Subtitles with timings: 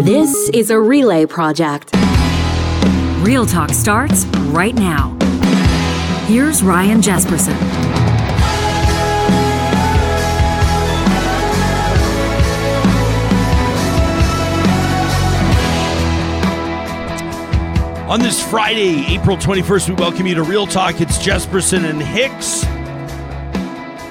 [0.00, 1.90] This is a relay project.
[3.20, 5.14] Real Talk starts right now.
[6.26, 7.54] Here's Ryan Jespersen.
[18.08, 21.02] On this Friday, April 21st, we welcome you to Real Talk.
[21.02, 22.64] It's Jespersen and Hicks.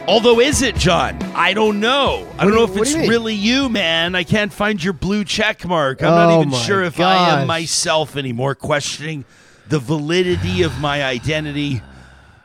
[0.10, 1.22] Although, is it, John?
[1.36, 2.28] I don't know.
[2.40, 3.10] I don't do know if what do it's you mean?
[3.12, 4.16] really you, man.
[4.16, 6.02] I can't find your blue check mark.
[6.02, 9.24] I'm not Oh even my sure if I am myself anymore, questioning
[9.68, 11.84] the validity of my identity.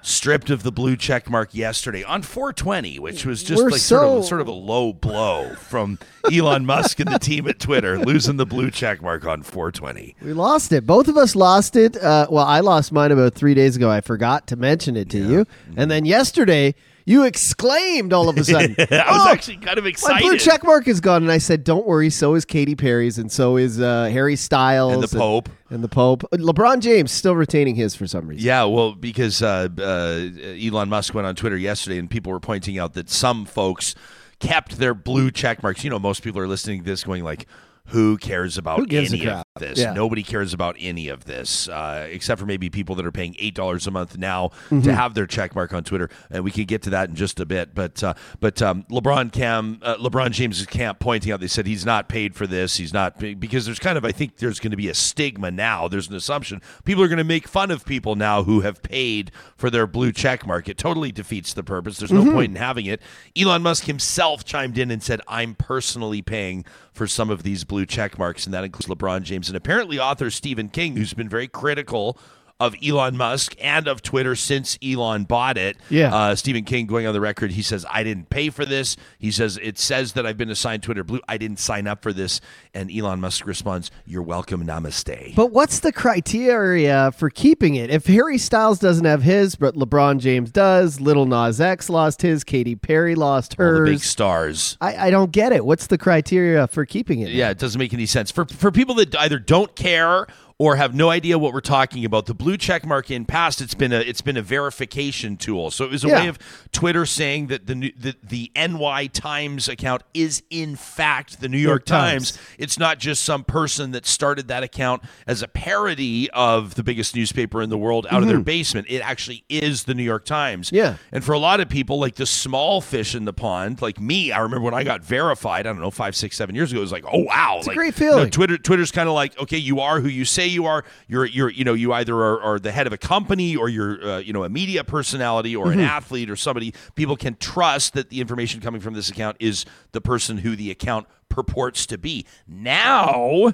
[0.03, 4.05] Stripped of the blue check mark yesterday on 420, which was just We're like sort,
[4.05, 5.99] of, so- sort of a low blow from
[6.31, 10.17] Elon Musk and the team at Twitter, losing the blue check mark on 420.
[10.21, 10.85] We lost it.
[10.87, 11.97] Both of us lost it.
[11.97, 13.91] Uh, well, I lost mine about three days ago.
[13.91, 15.47] I forgot to mention it to you.
[15.75, 16.75] And then yesterday,
[17.07, 18.75] you exclaimed all of a sudden.
[18.79, 20.15] I was "Oh, actually kind of excited.
[20.15, 21.23] My blue check mark is gone.
[21.23, 22.11] And I said, don't worry.
[22.11, 24.95] So is Katy Perry's and so is uh, Harry Styles.
[24.95, 25.49] And the Pope.
[25.69, 26.23] And, the Pope.
[26.33, 28.47] LeBron James still retaining his for some reason.
[28.47, 32.79] Yeah, well, because uh, uh, Elon Musk went on Twitter yesterday, and people were pointing
[32.79, 33.95] out that some folks
[34.39, 35.85] kept their blue check marks.
[35.85, 37.47] You know, most people are listening to this going like,
[37.89, 39.79] "Who cares about Who any of this?
[39.79, 39.93] Yeah.
[39.93, 43.55] Nobody cares about any of this, uh, except for maybe people that are paying eight
[43.55, 44.83] dollars a month now Mm-hmm.
[44.83, 47.39] to have their check mark on Twitter." And we can get to that in just
[47.41, 47.75] a bit.
[47.75, 51.85] But uh, but um, LeBron Cam, uh, LeBron James' camp pointing out, they said he's
[51.87, 52.77] not paid for this.
[52.77, 55.87] He's not because there's kind of I think there's going to be a stigma now.
[55.89, 59.31] There's an assumption people are going to make fun of people now who have paid
[59.57, 60.69] for their blue check mark.
[60.69, 61.99] It totally defeats the purpose.
[61.99, 63.01] There's no point in having it.
[63.37, 66.65] Elon Musk himself chimed in and said, "I'm personally paying
[66.95, 70.31] for some of these blue check marks," and that includes LeBron James and apparently author
[70.31, 72.17] Stephen King, who's been very critical.
[72.61, 75.77] Of Elon Musk and of Twitter since Elon bought it.
[75.91, 76.15] Yeah.
[76.15, 78.97] Uh, Stephen King going on the record, he says, I didn't pay for this.
[79.19, 81.21] He says, it says that I've been assigned Twitter Blue.
[81.29, 82.41] I didn't sign up for this.
[82.73, 84.65] And Elon Musk responds, You're welcome.
[84.65, 85.35] Namaste.
[85.35, 87.91] But what's the criteria for keeping it?
[87.91, 92.45] If Harry Styles doesn't have his, but LeBron James does, Little Nas X lost his,
[92.45, 94.79] Katy Perry lost All the big stars.
[94.81, 95.67] I, I don't get it.
[95.67, 97.31] What's the criteria for keeping it?
[97.31, 98.31] Yeah, it doesn't make any sense.
[98.31, 100.27] For for people that either don't care
[100.59, 103.75] or have no idea what we're talking about, the blue check mark in past it's
[103.75, 105.71] been a it's been a verification tool.
[105.71, 106.21] So it was a Yeah.
[106.23, 106.39] way of
[106.73, 111.85] Twitter saying that the the the NY Times account is in fact the New York,
[111.85, 112.33] Times.
[112.33, 112.39] Times.
[112.59, 117.15] It's not just some person that started that account as a parody of the biggest
[117.17, 118.87] newspaper in the world out of their basement.
[118.89, 120.69] It actually is the New York Times.
[120.69, 120.77] Mm-hmm.
[120.77, 120.97] Yeah.
[121.13, 124.31] And for a lot of people, like the small fish in the pond, like me,
[124.33, 126.83] I remember when I got verified, I don't know, five, six, seven years ago, it
[126.83, 127.57] was like, oh wow.
[127.59, 128.31] It's a like, great you know, feeling.
[128.31, 130.85] Twitter Twitter's kind of like, okay, you are who you say you are.
[131.09, 134.03] You're you're you know, you either are, are the head of a company or you're
[134.07, 135.81] uh, you know, a media personality or an Mm-hmm.
[135.81, 140.01] athlete or somebody people can trust that the information coming from this account is the
[140.01, 142.25] person who the account purports to be.
[142.47, 143.53] Now,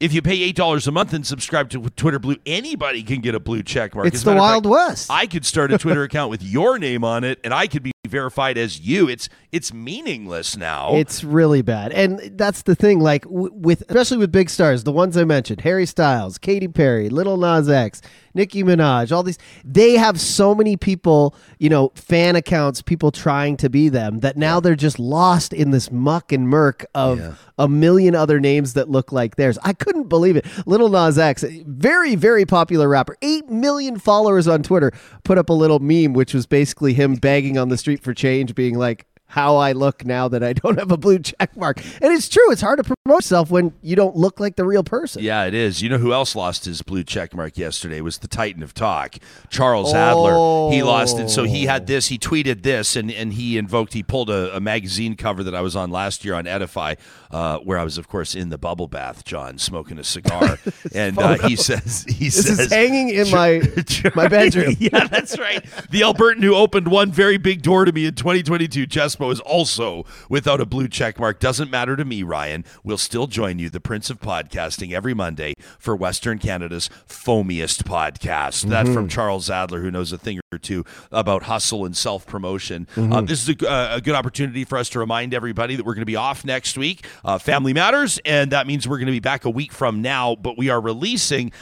[0.00, 3.34] if you pay eight dollars a month and subscribe to Twitter Blue, anybody can get
[3.34, 4.06] a blue check mark.
[4.06, 5.10] It's As the Wild fact, West.
[5.10, 7.92] I could start a Twitter account with your name on it, and I could be
[8.08, 9.08] verified as you.
[9.08, 10.94] It's it's meaningless now.
[10.94, 11.92] It's really bad.
[11.92, 15.60] And that's the thing, like w- with especially with big stars, the ones I mentioned,
[15.60, 18.00] Harry Styles, Katy Perry, Little Nas X,
[18.34, 23.56] Nicki Minaj, all these they have so many people, you know, fan accounts, people trying
[23.58, 27.68] to be them that now they're just lost in this muck and murk of a
[27.68, 29.58] million other names that look like theirs.
[29.62, 30.46] I couldn't believe it.
[30.66, 34.92] Little Nas X, very very popular rapper, 8 million followers on Twitter,
[35.24, 38.54] put up a little meme which was basically him begging on the street for change
[38.54, 41.80] being like how I look now that I don't have a blue check mark.
[42.02, 44.82] And it's true, it's hard to promote yourself when you don't look like the real
[44.82, 45.22] person.
[45.22, 45.82] Yeah, it is.
[45.82, 49.16] You know who else lost his blue check mark yesterday was the Titan of Talk,
[49.48, 50.70] Charles Adler.
[50.72, 51.28] He lost it.
[51.30, 54.60] So he had this, he tweeted this, and, and he invoked, he pulled a, a
[54.60, 56.96] magazine cover that I was on last year on Edify,
[57.30, 60.58] uh, where I was, of course, in the bubble bath, John, smoking a cigar.
[60.94, 63.62] and uh, he says, he This says, is hanging in my
[64.16, 64.74] my bedroom.
[64.78, 65.64] yeah, that's right.
[65.90, 68.86] The Albertan who opened one very big door to me in 2022,
[69.20, 71.38] Jespo, is also without a blue check mark.
[71.38, 72.64] Doesn't matter to me, Ryan.
[72.82, 78.68] We'll still join you, the Prince of Podcasting, every Monday for Western Canada's foamiest podcast.
[78.68, 82.86] That from Charles Adler, who knows a thing or two about hustle and self promotion.
[82.96, 85.94] Uh, this is a, uh, a good opportunity for us to remind everybody that we're
[85.94, 89.12] going to be off next week, uh, Family Matters, and that means we're going to
[89.12, 91.52] be back a week from now, but we are releasing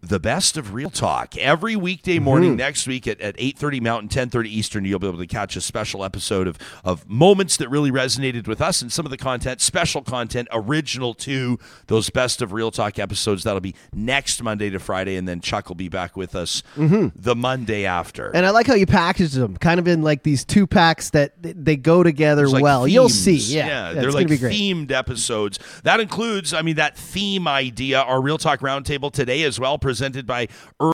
[0.00, 2.58] the best of Real Talk every weekday morning mm-hmm.
[2.58, 4.84] next week at, at 8.30 Mountain, 10.30 Eastern.
[4.84, 8.60] You'll be able to catch a special episode of, of moments that really resonated with
[8.60, 11.58] us and some of the content, special content, original to
[11.88, 13.42] those best of Real Talk episodes.
[13.42, 17.08] That'll be next Monday to Friday, and then Chuck will be back with us mm-hmm.
[17.16, 18.30] the Monday after.
[18.34, 21.32] And I like how you packaged them, kind of in like these two packs that
[21.40, 22.86] they go together like well.
[22.86, 23.54] You'll see, themes.
[23.54, 24.54] yeah, Yeah, they're like gonna be great.
[24.54, 25.58] themed episodes.
[25.82, 28.00] That includes, I mean, that theme idea.
[28.00, 30.46] Our Real Talk Roundtable today as well, presented by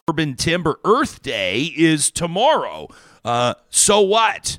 [0.08, 0.78] Urban Timber.
[0.84, 2.86] Earth Day is tomorrow.
[3.24, 4.56] Uh, so what?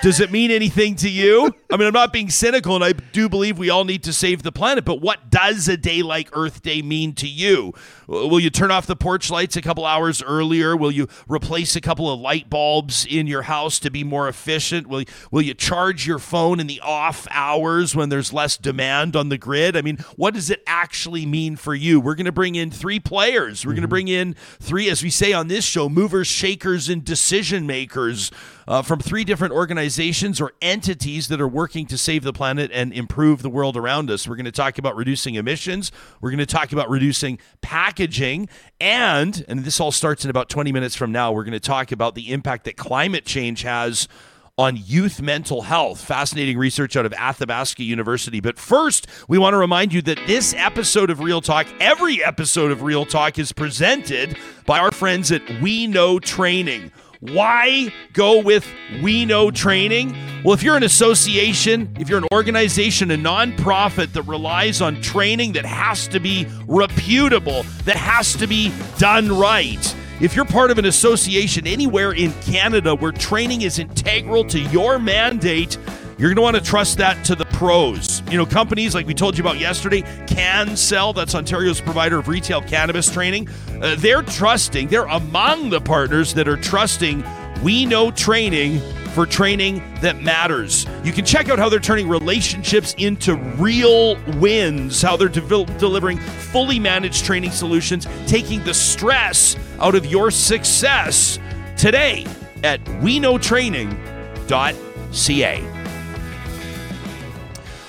[0.00, 1.54] Does it mean anything to you?
[1.70, 4.42] I mean, I'm not being cynical, and I do believe we all need to save
[4.42, 4.86] the planet.
[4.86, 7.74] But what does a day like Earth Day mean to you?
[8.06, 10.74] Will you turn off the porch lights a couple hours earlier?
[10.74, 14.86] Will you replace a couple of light bulbs in your house to be more efficient?
[14.86, 19.28] Will Will you charge your phone in the off hours when there's less demand on
[19.28, 19.76] the grid?
[19.76, 22.00] I mean, what does it actually mean for you?
[22.00, 23.66] We're going to bring in three players.
[23.66, 23.90] We're going to mm-hmm.
[23.90, 28.30] bring in three, as we say on this show, movers, shakers, and decision makers
[28.66, 32.92] uh, from three different organizations or entities that are working to save the planet and
[32.92, 34.26] improve the world around us.
[34.26, 35.92] We're going to talk about reducing emissions.
[36.20, 38.48] We're going to talk about reducing packaging.
[38.80, 41.92] And, and this all starts in about 20 minutes from now, we're going to talk
[41.92, 44.08] about the impact that climate change has
[44.56, 46.00] on youth mental health.
[46.00, 48.40] Fascinating research out of Athabasca University.
[48.40, 52.70] But first, we want to remind you that this episode of Real Talk, every episode
[52.70, 56.92] of Real Talk, is presented by our friends at We Know Training.
[57.32, 58.66] Why go with
[59.02, 60.14] We Know Training?
[60.44, 65.52] Well, if you're an association, if you're an organization, a nonprofit that relies on training
[65.54, 70.76] that has to be reputable, that has to be done right, if you're part of
[70.76, 75.78] an association anywhere in Canada where training is integral to your mandate,
[76.18, 78.22] you're going to want to trust that to the pros.
[78.30, 82.60] You know, companies like we told you about yesterday, CannSell, that's Ontario's provider of retail
[82.62, 83.48] cannabis training,
[83.82, 87.24] uh, they're trusting, they're among the partners that are trusting
[87.62, 88.80] We Know Training
[89.14, 90.86] for training that matters.
[91.04, 96.18] You can check out how they're turning relationships into real wins, how they're devel- delivering
[96.18, 101.38] fully managed training solutions, taking the stress out of your success
[101.76, 102.26] today
[102.64, 105.73] at weknowtraining.ca.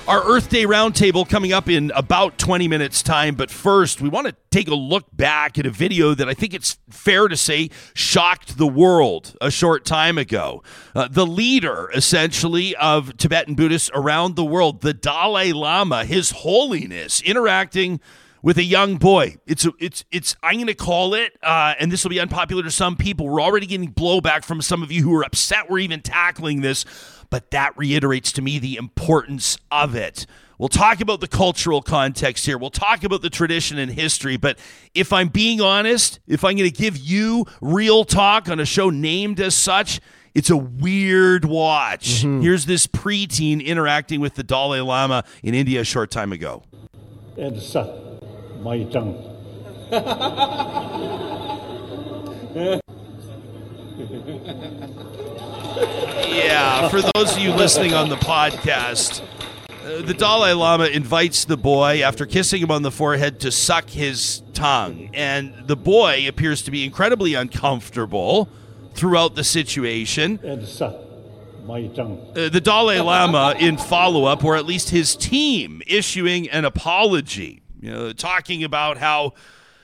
[0.07, 3.33] Our Earth Day Roundtable coming up in about 20 minutes' time.
[3.33, 6.53] But first, we want to take a look back at a video that I think
[6.53, 10.61] it's fair to say shocked the world a short time ago.
[10.93, 17.23] Uh, the leader, essentially, of Tibetan Buddhists around the world, the Dalai Lama, His Holiness,
[17.23, 17.99] interacting
[18.45, 19.37] with a young boy.
[19.47, 22.69] It's it's it's I'm going to call it, uh, and this will be unpopular to
[22.69, 23.27] some people.
[23.27, 26.85] We're already getting blowback from some of you who are upset we're even tackling this,
[27.29, 30.25] but that reiterates to me the importance of it.
[30.57, 32.57] We'll talk about the cultural context here.
[32.57, 34.37] We'll talk about the tradition and history.
[34.37, 34.57] But
[34.93, 38.89] if I'm being honest, if I'm going to give you real talk on a show
[38.89, 39.99] named as such,
[40.33, 42.23] it's a weird watch.
[42.23, 42.41] Mm-hmm.
[42.41, 46.63] Here's this preteen interacting with the Dalai Lama in India a short time ago.
[47.37, 47.89] and Sat
[48.61, 49.31] Mai Tang.
[56.27, 59.21] Yeah, for those of you listening on the podcast,
[59.83, 63.89] uh, the Dalai Lama invites the boy, after kissing him on the forehead, to suck
[63.89, 65.09] his tongue.
[65.13, 68.49] And the boy appears to be incredibly uncomfortable
[68.93, 70.39] throughout the situation.
[70.43, 70.95] and Sat
[71.65, 72.19] Mai Tang.
[72.35, 77.63] Uh, the Dalai Lama, in follow up, or at least his team, issuing an apology,
[77.79, 79.33] you know, talking about how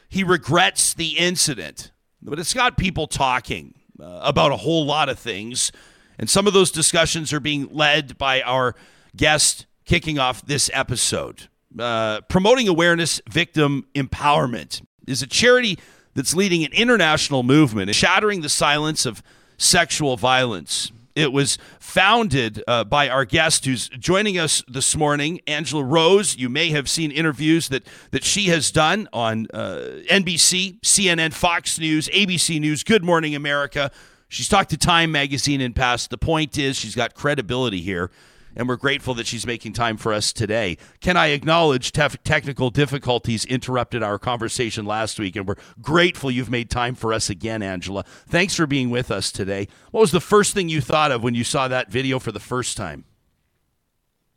[0.10, 1.92] he regrets the incident.
[2.22, 5.72] But it's got people talking about a whole lot of things.
[6.20, 8.76] And some of those discussions are being led by our
[9.16, 11.48] guest kicking off this episode.
[11.78, 15.78] Uh, promoting awareness, victim empowerment is a charity
[16.14, 19.24] that's leading an international movement, shattering the silence of
[19.58, 20.92] sexual violence.
[21.16, 26.38] It was founded uh, by our guest who's joining us this morning, Angela Rose.
[26.38, 31.80] You may have seen interviews that, that she has done on uh, NBC, CNN, Fox
[31.80, 33.92] News, ABC News, Good Morning America.
[34.30, 36.10] She's talked to Time Magazine in past.
[36.10, 38.12] The point is, she's got credibility here,
[38.56, 40.78] and we're grateful that she's making time for us today.
[41.00, 46.50] Can I acknowledge tef- technical difficulties interrupted our conversation last week, and we're grateful you've
[46.50, 48.04] made time for us again, Angela.
[48.28, 49.68] Thanks for being with us today.
[49.92, 52.40] What was the first thing you thought of when you saw that video for the
[52.40, 53.06] first time?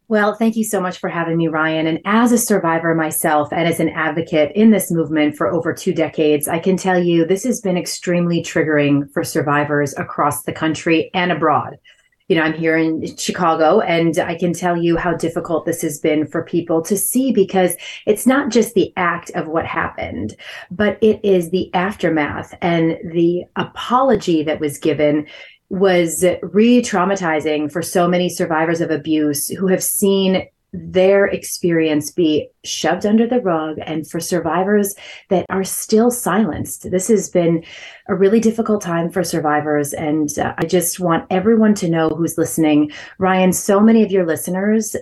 [0.07, 1.87] Well, thank you so much for having me, Ryan.
[1.87, 5.95] And as a survivor myself and as an advocate in this movement for over two
[5.95, 11.11] decades, I can tell you this has been extremely triggering for survivors across the country
[11.15, 11.79] and abroad.
[12.29, 15.99] You know, I'm here in Chicago and I can tell you how difficult this has
[15.99, 17.77] been for people to see because
[18.07, 20.35] it's not just the act of what happened,
[20.71, 22.55] but it is the aftermath.
[22.63, 25.27] And the apology that was given
[25.69, 32.49] was re traumatizing for so many survivors of abuse who have seen their experience be
[32.65, 34.95] shoved under the rug and for survivors
[35.31, 36.91] that are still silenced.
[36.91, 37.65] This has been
[38.09, 39.93] a really difficult time for survivors.
[39.93, 42.91] And uh, I just want everyone to know who's listening.
[43.19, 44.97] Ryan, so many of your listeners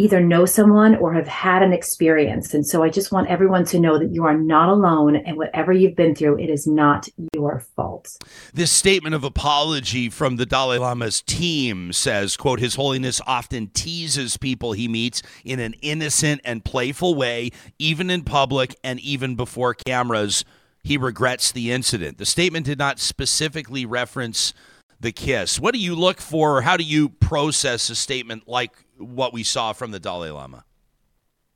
[0.00, 2.54] either know someone or have had an experience.
[2.54, 5.72] And so I just want everyone to know that you are not alone and whatever
[5.72, 8.16] you've been through, it is not your fault.
[8.54, 14.38] This statement of apology from the Dalai Lama's team says, quote, His Holiness often teases
[14.38, 19.74] people he meets in an innocent and playful way, even in public and even before
[19.74, 20.46] cameras.
[20.82, 22.16] He regrets the incident.
[22.16, 24.54] The statement did not specifically reference
[24.98, 25.60] the kiss.
[25.60, 26.58] What do you look for?
[26.58, 30.64] or How do you process a statement like what we saw from the Dalai Lama?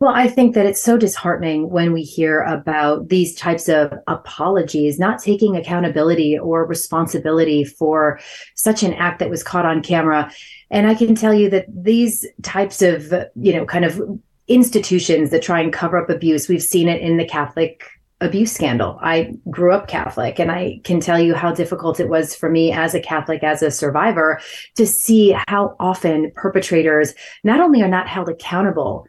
[0.01, 4.99] Well, I think that it's so disheartening when we hear about these types of apologies,
[4.99, 8.21] not taking accountability or responsibility for
[8.55, 10.31] such an act that was caught on camera.
[10.71, 14.01] And I can tell you that these types of, you know, kind of
[14.49, 17.89] institutions that try and cover up abuse, we've seen it in the Catholic
[18.21, 18.99] abuse scandal.
[19.02, 22.73] I grew up Catholic and I can tell you how difficult it was for me
[22.73, 24.40] as a Catholic, as a survivor,
[24.76, 29.06] to see how often perpetrators not only are not held accountable,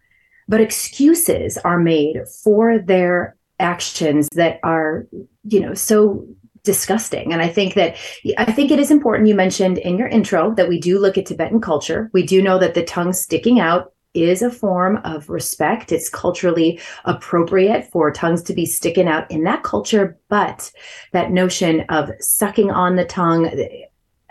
[0.47, 5.07] but excuses are made for their actions that are,
[5.43, 6.27] you know, so
[6.63, 7.31] disgusting.
[7.31, 7.95] And I think that
[8.37, 11.27] I think it is important you mentioned in your intro that we do look at
[11.27, 12.09] Tibetan culture.
[12.11, 15.91] We do know that the tongue sticking out is a form of respect.
[15.91, 20.71] It's culturally appropriate for tongues to be sticking out in that culture, but
[21.11, 23.51] that notion of sucking on the tongue,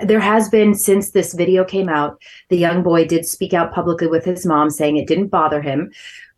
[0.01, 4.07] there has been since this video came out, the young boy did speak out publicly
[4.07, 5.93] with his mom saying it didn't bother him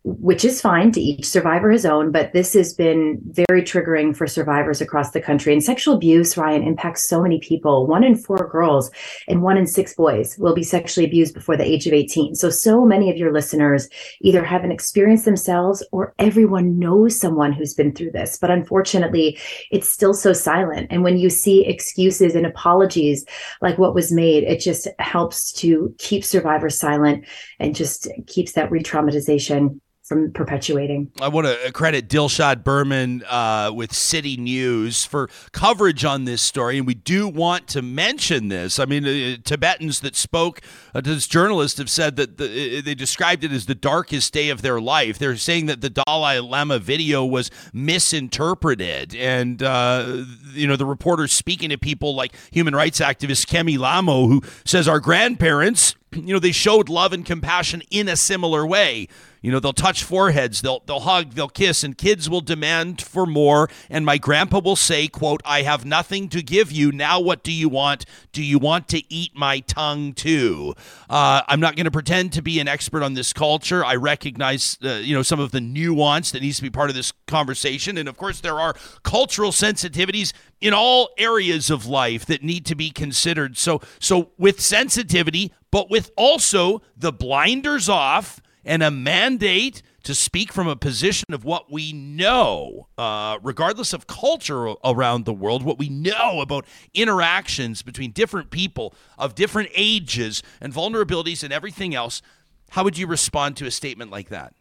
[0.07, 4.29] which is fine to each survivor his own, but this has been very triggering for
[4.29, 5.53] survivors across the country.
[5.53, 7.89] And sexual abuse, Ryan, impacts so many people.
[7.89, 8.89] One in four girls
[9.27, 12.37] and one in six boys will be sexually abused before the age of 18.
[12.37, 13.89] So, so many of your listeners
[14.21, 18.39] either haven't experienced themselves or everyone knows someone who's been through this.
[18.39, 19.41] But unfortunately,
[19.73, 20.87] it's still so silent.
[20.89, 23.25] And when you see excuses and apologies
[23.61, 27.27] like what was made, it just helps to keep survivors silent
[27.59, 31.11] and just keeps that re traumatization from perpetuating.
[31.21, 36.79] I want to credit Dilshad Burman uh, with City News for coverage on this story,
[36.79, 38.79] and we do want to mention this.
[38.79, 40.61] I mean, uh, Tibetans that spoke
[40.95, 44.33] uh, to this journalist have said that the, uh, they described it as the darkest
[44.33, 45.19] day of their life.
[45.19, 51.33] They're saying that the Dalai Lama video was misinterpreted, and uh, you know the reporters
[51.33, 56.39] speaking to people like human rights activist Chemi Lhamo, who says our grandparents, you know,
[56.39, 59.09] they showed love and compassion in a similar way.
[59.43, 63.27] You know, they'll touch foreheads, they'll they'll hug, they'll kiss, and kids will demand for
[63.27, 63.69] more.
[63.89, 66.91] And my grandpa will say, quote, I have nothing to give you.
[66.91, 68.07] Now what do you want?
[68.33, 70.75] Do you want to eat my tongue too?
[71.09, 73.85] Uh, I'm not going to pretend to be an expert on this culture.
[73.85, 76.97] I recognize, uh, you know, some of the nuance that needs to be part of
[76.97, 77.99] this conversation.
[77.99, 82.75] And of course, there are cultural sensitivities in all areas of life that need to
[82.75, 83.57] be considered.
[83.57, 90.53] So, so with sensitivity, but with also the blinders off and a mandate to speak
[90.53, 95.79] from a position of what we know, uh, regardless of culture around the world, what
[95.79, 102.23] we know about interactions between different people of different ages and vulnerabilities and everything else.
[102.71, 104.55] How would you respond to a statement like that?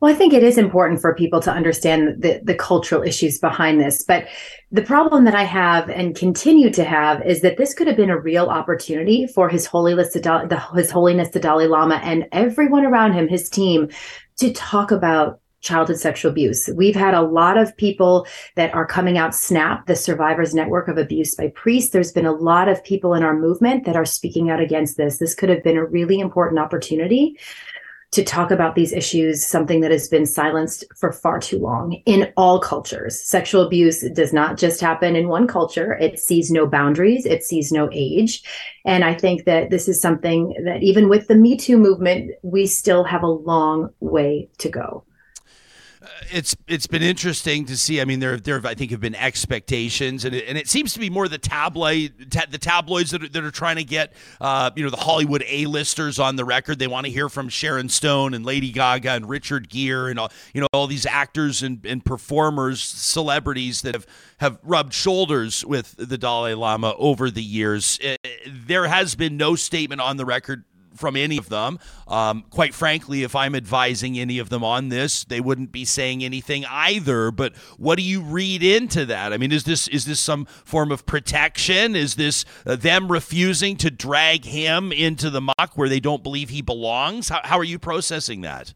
[0.00, 3.80] Well, I think it is important for people to understand the, the cultural issues behind
[3.80, 4.04] this.
[4.04, 4.28] But
[4.70, 8.10] the problem that I have and continue to have is that this could have been
[8.10, 13.14] a real opportunity for His Holiness, the, His Holiness the Dalai Lama and everyone around
[13.14, 13.88] him, his team,
[14.36, 16.70] to talk about childhood sexual abuse.
[16.76, 20.98] We've had a lot of people that are coming out SNAP, the Survivors Network of
[20.98, 21.90] Abuse by Priests.
[21.90, 25.18] There's been a lot of people in our movement that are speaking out against this.
[25.18, 27.36] This could have been a really important opportunity
[28.10, 32.32] to talk about these issues, something that has been silenced for far too long in
[32.36, 33.20] all cultures.
[33.20, 37.70] Sexual abuse does not just happen in one culture, it sees no boundaries, it sees
[37.70, 38.42] no age.
[38.86, 42.66] And I think that this is something that even with the Me Too movement, we
[42.66, 45.04] still have a long way to go.
[46.32, 48.00] It's it's been interesting to see.
[48.00, 50.98] I mean, there there I think have been expectations, and it, and it seems to
[50.98, 54.70] be more the tabloid ta- the tabloids that are, that are trying to get uh,
[54.76, 56.78] you know the Hollywood A-listers on the record.
[56.78, 60.32] They want to hear from Sharon Stone and Lady Gaga and Richard Gere and all
[60.54, 64.06] you know all these actors and, and performers, celebrities that have
[64.38, 67.98] have rubbed shoulders with the Dalai Lama over the years.
[68.04, 68.16] Uh,
[68.46, 70.64] there has been no statement on the record
[70.98, 71.78] from any of them.
[72.06, 76.24] Um, quite frankly, if I'm advising any of them on this, they wouldn't be saying
[76.24, 77.30] anything either.
[77.30, 79.32] But what do you read into that?
[79.32, 81.96] I mean, is this is this some form of protection?
[81.96, 86.48] Is this uh, them refusing to drag him into the muck where they don't believe
[86.50, 87.28] he belongs?
[87.28, 88.74] How, how are you processing that?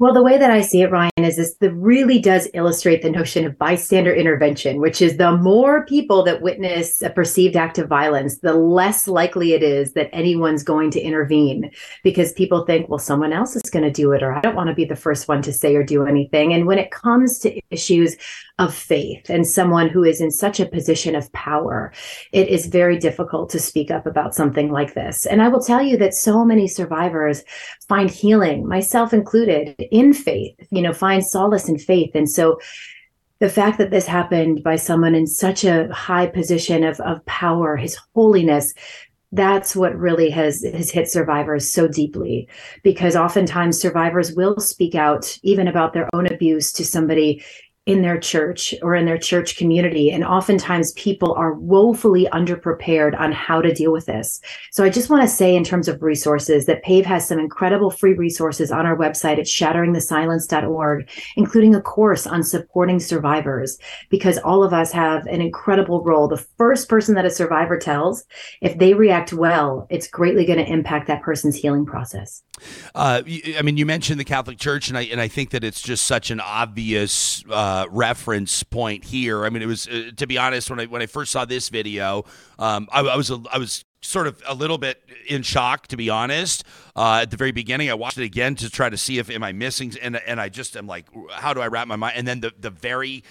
[0.00, 3.10] Well, the way that I see it, Ryan, is this that really does illustrate the
[3.10, 7.86] notion of bystander intervention, which is the more people that witness a perceived act of
[7.86, 11.70] violence, the less likely it is that anyone's going to intervene
[12.02, 14.68] because people think, well, someone else is going to do it, or I don't want
[14.68, 16.54] to be the first one to say or do anything.
[16.54, 18.16] And when it comes to issues
[18.58, 21.92] of faith and someone who is in such a position of power,
[22.32, 25.26] it is very difficult to speak up about something like this.
[25.26, 27.42] And I will tell you that so many survivors
[27.86, 32.10] find healing, myself included, in faith, you know, find solace in faith.
[32.14, 32.58] And so
[33.40, 37.76] the fact that this happened by someone in such a high position of, of power,
[37.76, 38.74] his holiness,
[39.32, 42.48] that's what really has has hit survivors so deeply
[42.82, 47.42] because oftentimes survivors will speak out even about their own abuse to somebody
[47.90, 50.12] in their church or in their church community.
[50.12, 54.40] And oftentimes people are woefully underprepared on how to deal with this.
[54.70, 57.90] So I just want to say, in terms of resources, that PAVE has some incredible
[57.90, 63.76] free resources on our website at shatteringthesilence.org, including a course on supporting survivors,
[64.08, 66.28] because all of us have an incredible role.
[66.28, 68.24] The first person that a survivor tells,
[68.60, 72.44] if they react well, it's greatly going to impact that person's healing process.
[72.94, 75.80] Uh, I mean, you mentioned the Catholic Church, and I and I think that it's
[75.80, 79.44] just such an obvious uh, reference point here.
[79.44, 81.68] I mean, it was uh, to be honest when I when I first saw this
[81.68, 82.24] video,
[82.58, 86.10] um, I, I, was I was sort of a little bit in shock to be
[86.10, 86.64] honest.
[86.96, 89.42] Uh, at the very beginning, I watched it again to try to see if am
[89.42, 92.16] I missing, and and I just am like, how do I wrap my mind?
[92.16, 93.24] And then the the very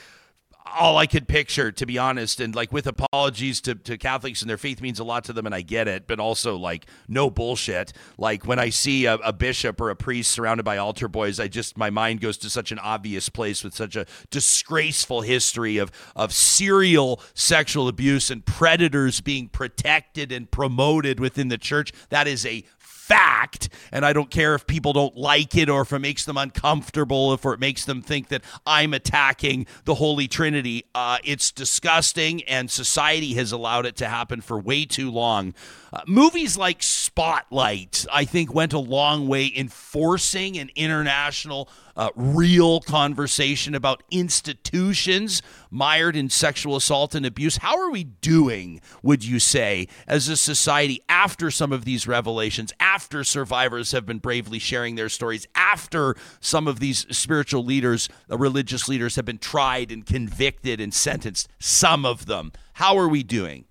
[0.78, 2.40] all I could picture, to be honest.
[2.40, 5.46] And like with apologies to, to Catholics and their faith means a lot to them,
[5.46, 7.94] and I get it, but also like no bullshit.
[8.18, 11.48] Like when I see a, a, bishop or a priest surrounded by altar boys, I
[11.48, 15.92] just my mind goes to such an obvious place with such a disgraceful history of
[16.16, 21.92] of serial sexual abuse and predators being protected and promoted within the church.
[22.10, 22.66] That is a
[23.10, 26.38] fact, and I don't care if people don't like it or if it makes them
[26.38, 30.86] uncomfortable, if or it makes them think that I'm attacking the Holy Trinity.
[30.94, 35.56] Uh, it's disgusting, and society has allowed it to happen for way too long.
[35.92, 41.68] Uh, movies like Spotlight, I think, went a long way in forcing an international,
[41.98, 45.42] uh, real conversation about institutions
[45.72, 47.58] mired in sexual assault and abuse.
[47.58, 52.72] How are we doing, would you say, as a society after some of these revelations,
[52.80, 58.38] after survivors have been bravely sharing their stories, after some of these spiritual leaders, uh,
[58.38, 61.50] religious leaders have been tried and convicted and sentenced?
[61.60, 62.52] Some of them.
[62.74, 63.66] How are we doing?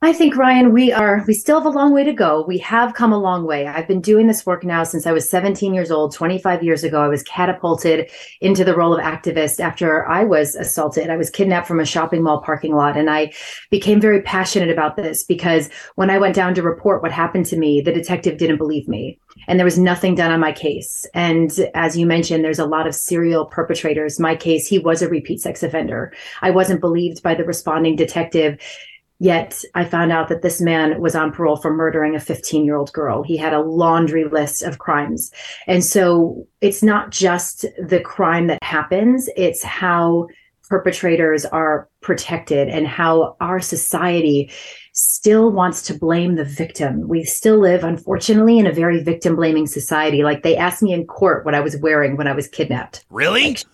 [0.00, 2.44] I think Ryan, we are we still have a long way to go.
[2.46, 3.66] We have come a long way.
[3.66, 6.14] I've been doing this work now since I was 17 years old.
[6.14, 8.08] 25 years ago, I was catapulted
[8.40, 11.10] into the role of activist after I was assaulted.
[11.10, 13.32] I was kidnapped from a shopping mall parking lot and I
[13.70, 17.58] became very passionate about this because when I went down to report what happened to
[17.58, 21.06] me, the detective didn't believe me and there was nothing done on my case.
[21.12, 24.20] And as you mentioned, there's a lot of serial perpetrators.
[24.20, 26.12] My case, he was a repeat sex offender.
[26.40, 28.60] I wasn't believed by the responding detective
[29.20, 32.76] Yet I found out that this man was on parole for murdering a 15 year
[32.76, 33.22] old girl.
[33.22, 35.32] He had a laundry list of crimes.
[35.66, 40.28] And so it's not just the crime that happens, it's how
[40.68, 44.50] perpetrators are protected and how our society
[44.92, 47.08] still wants to blame the victim.
[47.08, 50.22] We still live, unfortunately, in a very victim blaming society.
[50.22, 53.04] Like they asked me in court what I was wearing when I was kidnapped.
[53.10, 53.48] Really?
[53.48, 53.64] Like,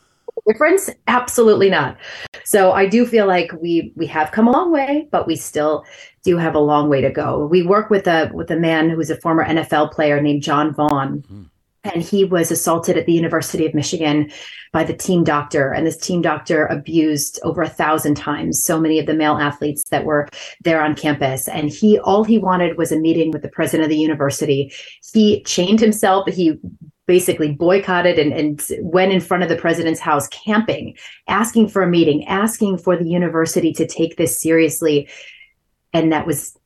[0.47, 0.91] difference?
[1.07, 1.97] Absolutely not.
[2.45, 5.85] So I do feel like we we have come a long way, but we still
[6.25, 7.47] do have a long way to go.
[7.47, 10.75] We work with a with a man who is a former NFL player named Jon
[10.75, 11.23] Vaughn.
[11.23, 11.43] Mm-hmm.
[11.87, 14.31] And he was assaulted at the University of Michigan
[14.73, 15.71] by the team doctor.
[15.71, 19.85] And this team doctor abused over a thousand times so many of the male athletes
[19.91, 20.27] that were
[20.63, 21.47] there on campus.
[21.47, 24.73] And he, all he wanted was a meeting with the president of the university.
[25.13, 26.27] He chained himself.
[26.27, 26.59] He
[27.07, 30.97] basically boycotted and, and went in front of the president's house camping,
[31.29, 35.09] asking for a meeting, asking for the university to take this seriously.
[35.93, 36.57] And that was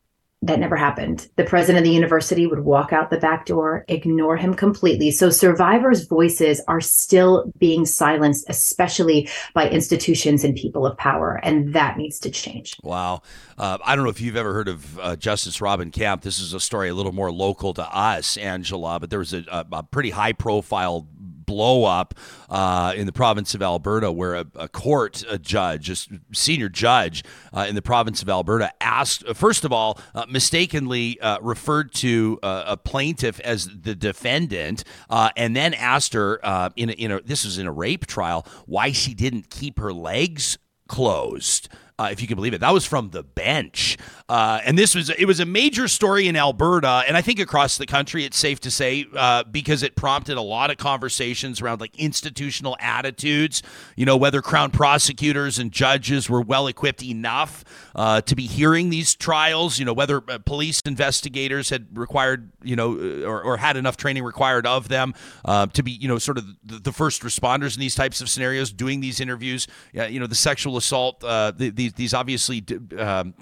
[0.42, 1.29] that never happened.
[1.37, 5.11] The president of the university would walk out the back door, ignore him completely.
[5.11, 11.40] So survivors' voices are still being silenced, especially by institutions and people of power.
[11.42, 12.77] And that needs to change.
[12.85, 13.22] Wow.
[13.57, 16.22] Uh, I don't know if you've ever heard of uh, Justice Robin Camp.
[16.22, 19.44] This is a story a little more local to us, Angela, but there was a,
[19.51, 21.09] a, a pretty high profile
[21.48, 22.14] blow up
[22.50, 25.96] uh, in the province of Alberta, where a, a court a judge, a
[26.32, 31.38] senior judge uh, in the province of Alberta, asked first of all, uh, mistakenly uh,
[31.40, 36.34] referred to uh, a plaintiff as the defendant, uh, and then asked her
[36.76, 39.92] in a, in a this was in a rape trial why she didn't keep her
[39.92, 42.61] legs closed uh, if you can believe it.
[42.61, 46.37] That was from the bench, uh, and this was it was a major story in
[46.37, 48.24] Alberta, and I think across the country.
[48.24, 52.76] It's safe to say uh, because it prompted a lot of conversations around like institutional
[52.78, 53.62] attitudes.
[53.96, 57.64] You know whether Crown prosecutors and judges were well equipped enough
[57.96, 59.78] uh, to be hearing these trials.
[59.80, 63.96] You know whether uh, police investigators had required you know uh, or, or had enough
[63.96, 65.14] training required of them
[65.72, 68.72] to be you know sort of the, the, first responders in these types of scenarios
[68.72, 69.66] doing these interviews.
[69.92, 72.64] you know the sexual assault the, the these these obviously
[72.98, 73.35] um,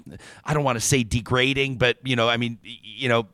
[0.43, 3.27] I don't want to say degrading, but you know, I mean, you know,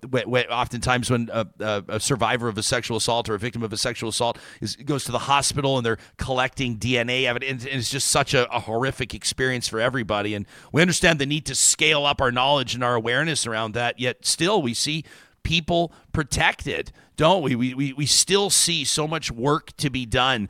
[0.49, 1.47] oftentimes when a,
[1.87, 5.03] a, survivor of a sexual assault or a victim of a sexual assault is goes
[5.05, 9.13] to the hospital and they're collecting DNA evidence, and it's just such a, a horrific
[9.13, 10.35] experience for everybody.
[10.35, 13.99] And we understand the need to scale up our knowledge and our awareness around that.
[13.99, 15.03] Yet still, we see
[15.43, 17.55] people protected, don't we?
[17.55, 20.49] We, we, we still see so much work to be done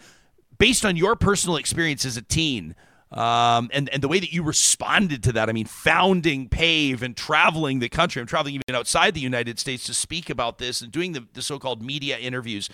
[0.58, 2.76] based on your personal experience as a teen
[3.14, 5.48] um, and and the way that you responded to that.
[5.48, 8.20] I mean, founding PAVE and traveling the country.
[8.20, 11.42] I'm traveling even outside the United States to speak about this and doing the, the
[11.42, 12.70] so-called media interviews.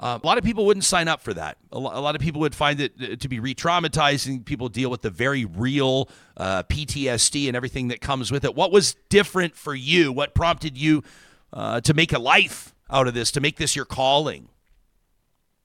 [0.00, 1.56] Uh, a lot of people wouldn't sign up for that.
[1.72, 4.44] A, lo- a lot of people would find it uh, to be re-traumatizing.
[4.44, 8.54] People deal with the very real uh, PTSD and everything that comes with it.
[8.54, 10.12] What was different for you?
[10.12, 11.02] What prompted you
[11.52, 13.32] uh, to make a life out of this?
[13.32, 14.50] To make this your calling?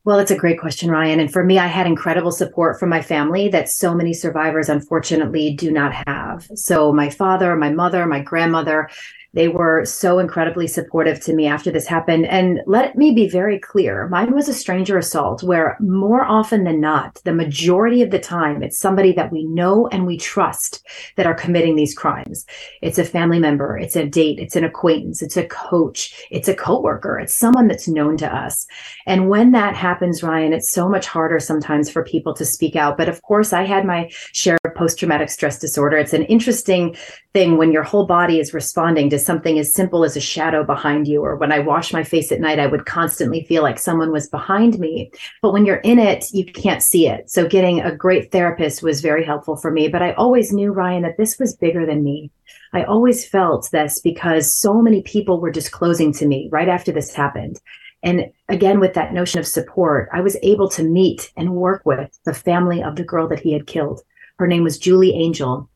[0.06, 1.22] Well, it's a great question, Ryan.
[1.22, 5.54] And for me, I had incredible support from my family that so many survivors unfortunately
[5.54, 6.50] do not have.
[6.56, 8.90] So, my father, my mother, my grandmother,
[9.34, 12.26] they were so incredibly supportive to me after this happened.
[12.28, 16.80] And let me be very clear mine was a stranger assault where, more often than
[16.80, 20.86] not, the majority of the time, it's somebody that we know and we trust
[21.18, 22.46] that are committing these crimes.
[22.82, 26.56] It's a family member, it's a date, it's an acquaintance, it's a coach, it's a
[26.56, 28.68] coworker, it's someone that's known to us.
[29.06, 32.98] And when that happens, Ryan, it's so much harder sometimes for people to speak out.
[32.98, 35.98] But of course, I had my share of post traumatic stress disorder.
[35.98, 36.96] It's an interesting
[37.34, 41.08] thing when your whole body is responding to something as simple as a shadow behind
[41.08, 41.24] you.
[41.24, 44.30] Or when I wash my face at night, I would constantly feel like someone was
[44.30, 45.12] behind me.
[45.42, 47.30] But when you're in it, you can't see it.
[47.30, 49.88] So getting a great therapist was very helpful for me.
[49.88, 52.32] But I always knew, Ryan, that this was bigger than me.
[52.74, 57.14] I always felt this because so many people were disclosing to me right after this
[57.14, 57.60] happened.
[58.04, 62.20] And again, with that notion of support, I was able to meet and work with
[62.26, 64.02] the family of the girl that he had killed.
[64.40, 65.70] Her name was Julie Angel.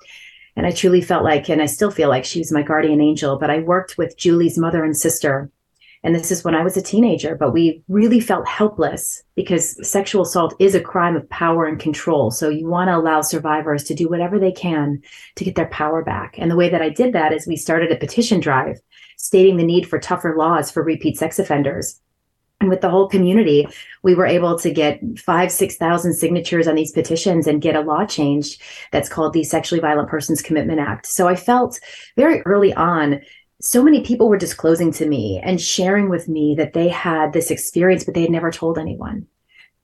[0.57, 3.37] And I truly felt like, and I still feel like she was my guardian angel,
[3.37, 5.51] but I worked with Julie's mother and sister.
[6.03, 10.23] And this is when I was a teenager, but we really felt helpless because sexual
[10.23, 12.31] assault is a crime of power and control.
[12.31, 15.01] So you want to allow survivors to do whatever they can
[15.35, 16.35] to get their power back.
[16.39, 18.79] And the way that I did that is we started a petition drive
[19.17, 21.99] stating the need for tougher laws for repeat sex offenders
[22.59, 23.67] and with the whole community
[24.03, 27.81] we were able to get five six thousand signatures on these petitions and get a
[27.81, 31.05] law changed that's called the sexually violent persons commitment act.
[31.05, 31.79] So i felt
[32.15, 33.21] very early on
[33.59, 37.49] so many people were disclosing to me and sharing with me that they had this
[37.49, 39.27] experience but they had never told anyone.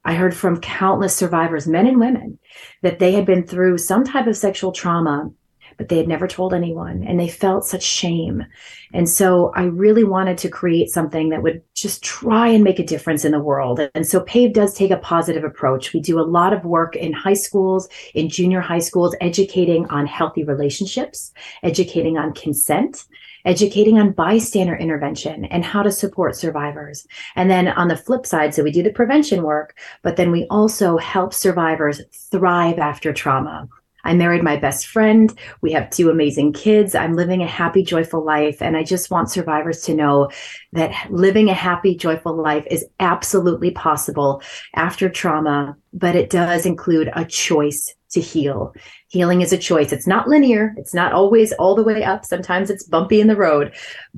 [0.06, 2.38] I heard from countless survivors, men and women,
[2.82, 5.32] that they had been through some type of sexual trauma
[5.78, 8.46] but they had never told anyone and they felt such shame.
[8.94, 12.86] And so I really wanted to create something that would just try and make a
[12.86, 13.80] difference in the world.
[13.96, 15.94] And so PAVE does take a positive approach.
[15.94, 20.06] We do a lot of work in high schools, in junior high schools, educating on
[20.06, 21.34] healthy relationships,
[21.64, 23.06] educating on consent,
[23.46, 27.06] educating on bystander intervention and how to support survivors.
[27.36, 30.46] And then on the flip side, so we do the prevention work, but then we
[30.50, 33.68] also help survivors thrive after trauma.
[34.04, 35.34] I married my best friend.
[35.62, 36.96] We have two amazing kids.
[36.96, 38.62] I'm living a happy, joyful life.
[38.62, 40.30] And I just want survivors to know
[40.74, 44.42] that living a happy, joyful life is absolutely possible
[44.76, 48.74] after trauma, but it does include a choice to heal.
[49.08, 49.92] Healing is a choice.
[49.92, 50.74] It's not linear.
[50.78, 52.26] It's not always all the way up.
[52.26, 53.74] Sometimes it's bumpy in the road,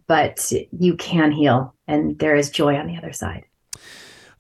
[0.07, 3.45] but you can heal and there is joy on the other side.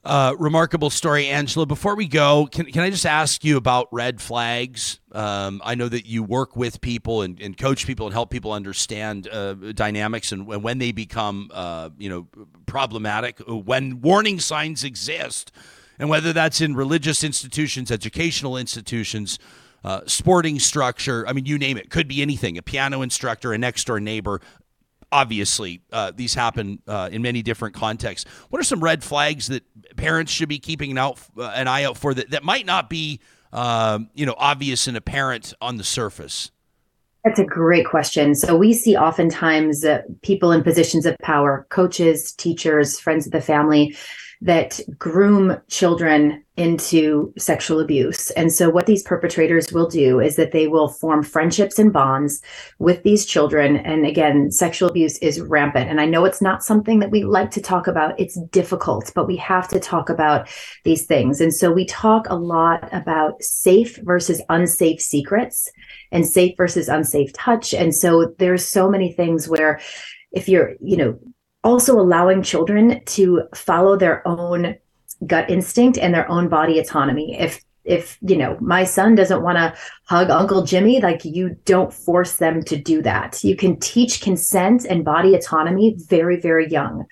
[0.05, 1.65] Uh, remarkable story, Angela.
[1.65, 4.99] Before we go, can, can I just ask you about red flags?
[5.11, 8.51] Um, I know that you work with people and, and coach people and help people
[8.51, 12.27] understand uh, dynamics and, and, when they become, uh, you know,
[12.67, 15.51] problematic, when warning signs exist,
[15.97, 19.39] and whether that's in religious institutions, educational institutions,
[19.83, 21.27] uh, sporting structure.
[21.27, 21.89] I mean, you name it.
[21.89, 22.59] Could be anything.
[22.59, 24.39] A piano instructor, a next door neighbor,
[25.15, 28.29] obviously uh, these happen uh, in many different contexts.
[28.49, 29.63] What are some red flags that
[29.95, 32.89] parents should be keeping an out uh, an eye out for that that might not
[32.89, 33.21] be
[33.53, 36.51] um, you know obvious and apparent on the surface?
[37.23, 38.35] That's a great question.
[38.35, 39.85] So we see oftentimes
[40.21, 43.95] people in positions of power, coaches, teachers, friends of the family,
[44.41, 48.31] that groom children into sexual abuse.
[48.31, 52.41] And so, what these perpetrators will do is that they will form friendships and bonds
[52.79, 53.77] with these children.
[53.77, 55.89] And again, sexual abuse is rampant.
[55.89, 59.27] And I know it's not something that we like to talk about, it's difficult, but
[59.27, 60.47] we have to talk about
[60.83, 61.41] these things.
[61.41, 65.69] And so, we talk a lot about safe versus unsafe secrets
[66.11, 67.73] and safe versus unsafe touch.
[67.73, 69.81] And so, there's so many things where
[70.31, 71.19] if you're, you know,
[71.65, 74.75] also allowing children to follow their own
[75.25, 77.37] gut instinct and their own body autonomy.
[77.37, 79.73] If if you know my son doesn't want to
[80.05, 84.85] hug uncle jimmy like you don't force them to do that you can teach consent
[84.85, 87.05] and body autonomy very very young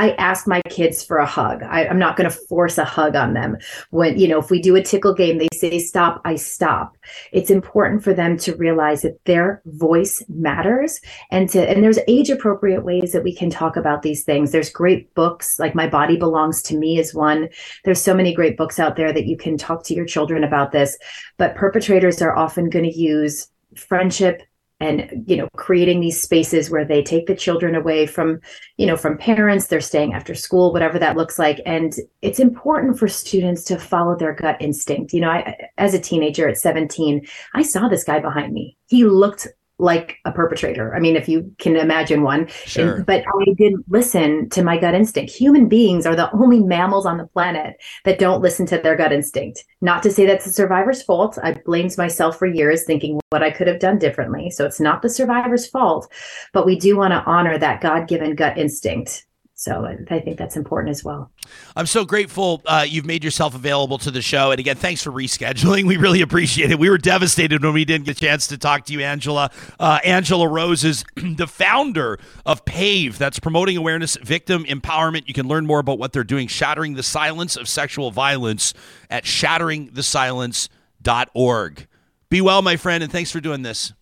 [0.00, 1.62] I ask my kids for a hug.
[1.62, 3.58] I, am not going to force a hug on them.
[3.90, 6.96] When, you know, if we do a tickle game, they say stop, I stop.
[7.32, 12.30] It's important for them to realize that their voice matters and to, and there's age
[12.30, 14.52] appropriate ways that we can talk about these things.
[14.52, 17.50] There's great books like My Body Belongs to Me is one.
[17.84, 20.72] There's so many great books out there that you can talk to your children about
[20.72, 20.96] this,
[21.36, 24.42] but perpetrators are often going to use friendship
[24.80, 28.40] and you know creating these spaces where they take the children away from
[28.76, 31.60] you know from parents they're staying after school whatever that looks like.
[31.66, 35.12] And it's important for students to follow their gut instinct.
[35.12, 38.76] You know I, as a teenager at 17 i saw this guy behind me.
[38.88, 39.46] He looked
[39.80, 40.94] like a perpetrator.
[40.94, 42.46] I mean, if you can imagine one.
[42.48, 42.96] Sure.
[42.96, 45.32] And, but I didn't listen to my gut instinct.
[45.32, 49.12] Human beings are the only mammals on the planet that don't listen to their gut
[49.12, 49.64] instinct.
[49.80, 51.38] Not to say that's the survivor's fault.
[51.42, 54.50] I blamed myself for years thinking what I could have done differently.
[54.50, 56.12] So it's not the survivor's fault,
[56.52, 59.26] but we do want to honor that God given gut instinct.
[59.60, 61.30] So I think that's important as well.
[61.76, 64.52] I'm so grateful uh, you've made yourself available to the show.
[64.52, 65.84] And again, thanks for rescheduling.
[65.90, 66.78] We really appreciate it.
[66.78, 69.50] We were devastated when we didn't get a chance to talk to you, Angela.
[69.78, 75.28] Uh, Angela Rose is the founder of PAVE, that's promoting awareness, victim empowerment.
[75.28, 78.72] You can learn more about what they're doing, shattering the silence of sexual violence
[79.10, 81.86] at shatteringthesilence.org.
[82.30, 83.92] Be well, my friend, and thanks for doing this.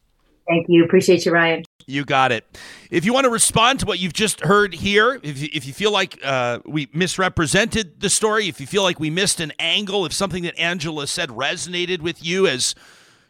[0.46, 0.84] Thank you.
[0.84, 1.64] Appreciate you, Ryan.
[1.88, 2.44] You got it.
[2.90, 5.72] If you want to respond to what you've just heard here, if you, if you
[5.72, 10.04] feel like uh, we misrepresented the story, if you feel like we missed an angle,
[10.04, 12.74] if something that Angela said resonated with you as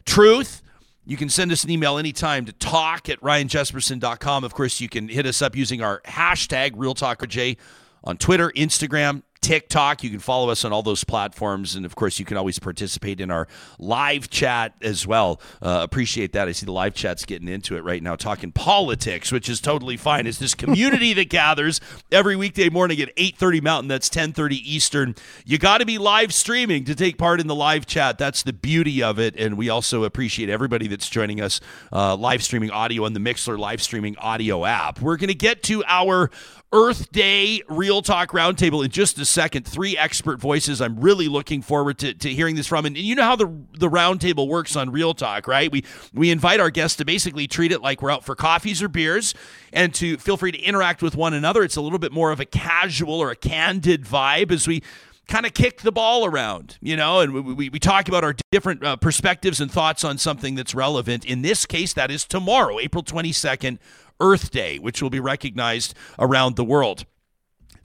[0.04, 0.60] truth,
[1.06, 4.42] you can send us an email anytime to talk at ryanjespersen.com.
[4.42, 7.58] Of course, you can hit us up using our hashtag RealTalkRJ
[8.02, 10.02] on Twitter, Instagram, TikTok.
[10.02, 11.74] You can follow us on all those platforms.
[11.74, 13.48] And of course, you can always participate in our
[13.78, 15.40] live chat as well.
[15.62, 16.48] Uh, appreciate that.
[16.48, 19.96] I see the live chat's getting into it right now, talking politics, which is totally
[19.96, 20.26] fine.
[20.26, 23.88] It's this community that gathers every weekday morning at 8.30 Mountain.
[23.88, 25.14] That's 10.30 Eastern.
[25.44, 28.18] You got to be live streaming to take part in the live chat.
[28.18, 29.36] That's the beauty of it.
[29.36, 31.60] And we also appreciate everybody that's joining us
[31.92, 35.00] uh, live streaming audio on the Mixlr live streaming audio app.
[35.00, 36.30] We're going to get to our
[36.72, 39.66] Earth Day Real Talk Roundtable in just a second.
[39.66, 40.82] Three expert voices.
[40.82, 42.84] I'm really looking forward to, to hearing this from.
[42.84, 43.46] And you know how the
[43.78, 45.72] the roundtable works on Real Talk, right?
[45.72, 48.88] We we invite our guests to basically treat it like we're out for coffees or
[48.88, 49.34] beers,
[49.72, 51.62] and to feel free to interact with one another.
[51.62, 54.82] It's a little bit more of a casual or a candid vibe as we
[55.26, 58.34] kind of kick the ball around, you know, and we, we, we talk about our
[58.50, 61.24] different uh, perspectives and thoughts on something that's relevant.
[61.24, 63.78] In this case, that is tomorrow, April 22nd,
[64.20, 67.04] Earth Day, which will be recognized around the world.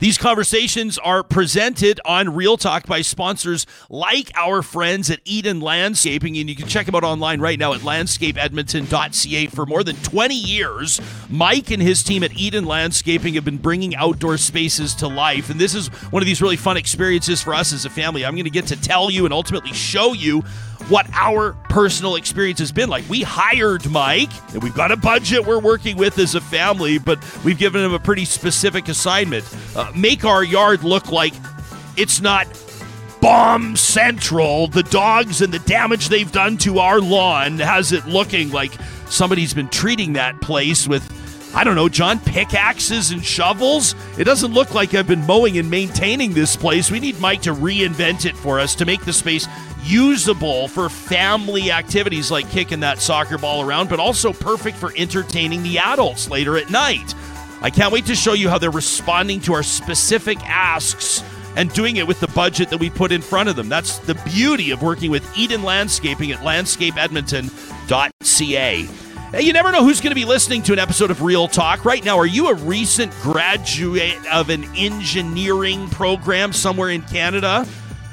[0.03, 6.37] These conversations are presented on Real Talk by sponsors like our friends at Eden Landscaping,
[6.37, 9.47] and you can check them out online right now at landscapeedmonton.ca.
[9.47, 13.95] For more than 20 years, Mike and his team at Eden Landscaping have been bringing
[13.95, 17.71] outdoor spaces to life, and this is one of these really fun experiences for us
[17.71, 18.25] as a family.
[18.25, 20.43] I'm going to get to tell you and ultimately show you
[20.89, 23.07] what our personal experience has been like.
[23.09, 27.19] We hired Mike, and we've got a budget we're working with as a family, but
[27.43, 29.45] we've given him a pretty specific assignment.
[29.75, 31.33] Uh, make our yard look like
[31.95, 32.47] it's not
[33.21, 34.67] bomb central.
[34.67, 38.73] The dogs and the damage they've done to our lawn has it looking like
[39.07, 41.07] somebody's been treating that place with
[41.55, 43.93] I don't know, John, pickaxes and shovels?
[44.17, 46.89] It doesn't look like I've been mowing and maintaining this place.
[46.89, 49.47] We need Mike to reinvent it for us to make the space
[49.83, 55.61] usable for family activities like kicking that soccer ball around, but also perfect for entertaining
[55.61, 57.13] the adults later at night.
[57.61, 61.23] I can't wait to show you how they're responding to our specific asks
[61.55, 63.69] and doing it with the budget that we put in front of them.
[63.69, 69.12] That's the beauty of working with Eden Landscaping at landscapeedmonton.ca.
[69.33, 71.85] Hey, you never know who's going to be listening to an episode of Real Talk.
[71.85, 77.65] Right now, are you a recent graduate of an engineering program somewhere in Canada?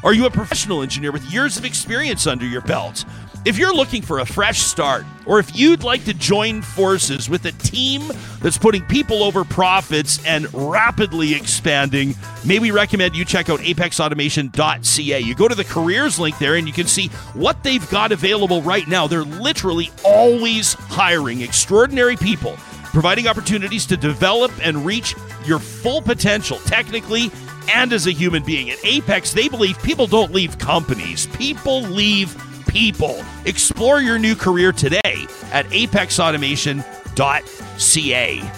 [0.03, 3.05] Are you a professional engineer with years of experience under your belt?
[3.43, 7.47] If you're looking for a fresh start, or if you'd like to join forces with
[7.47, 8.03] a team
[8.43, 15.21] that's putting people over profits and rapidly expanding, may we recommend you check out apexautomation.ca.
[15.21, 18.61] You go to the careers link there and you can see what they've got available
[18.61, 19.07] right now.
[19.07, 22.57] They're literally always hiring extraordinary people,
[22.93, 25.15] providing opportunities to develop and reach
[25.47, 27.31] your full potential technically
[27.73, 28.69] and as a human being.
[28.69, 32.37] At Apex, they believe people don't leave companies, people leave
[32.71, 33.23] people.
[33.45, 38.53] Explore your new career today at apexautomation.ca.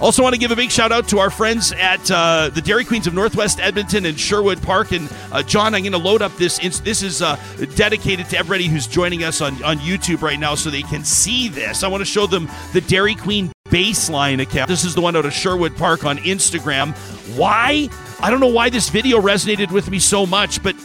[0.00, 2.84] Also, want to give a big shout out to our friends at uh, the Dairy
[2.84, 4.92] Queens of Northwest Edmonton and Sherwood Park.
[4.92, 6.58] And uh, John, I'm going to load up this.
[6.78, 7.36] This is uh,
[7.74, 11.48] dedicated to everybody who's joining us on, on YouTube right now so they can see
[11.48, 11.82] this.
[11.82, 14.68] I want to show them the Dairy Queen baseline account.
[14.68, 16.94] This is the one out of Sherwood Park on Instagram.
[17.36, 17.88] Why?
[18.20, 20.76] I don't know why this video resonated with me so much, but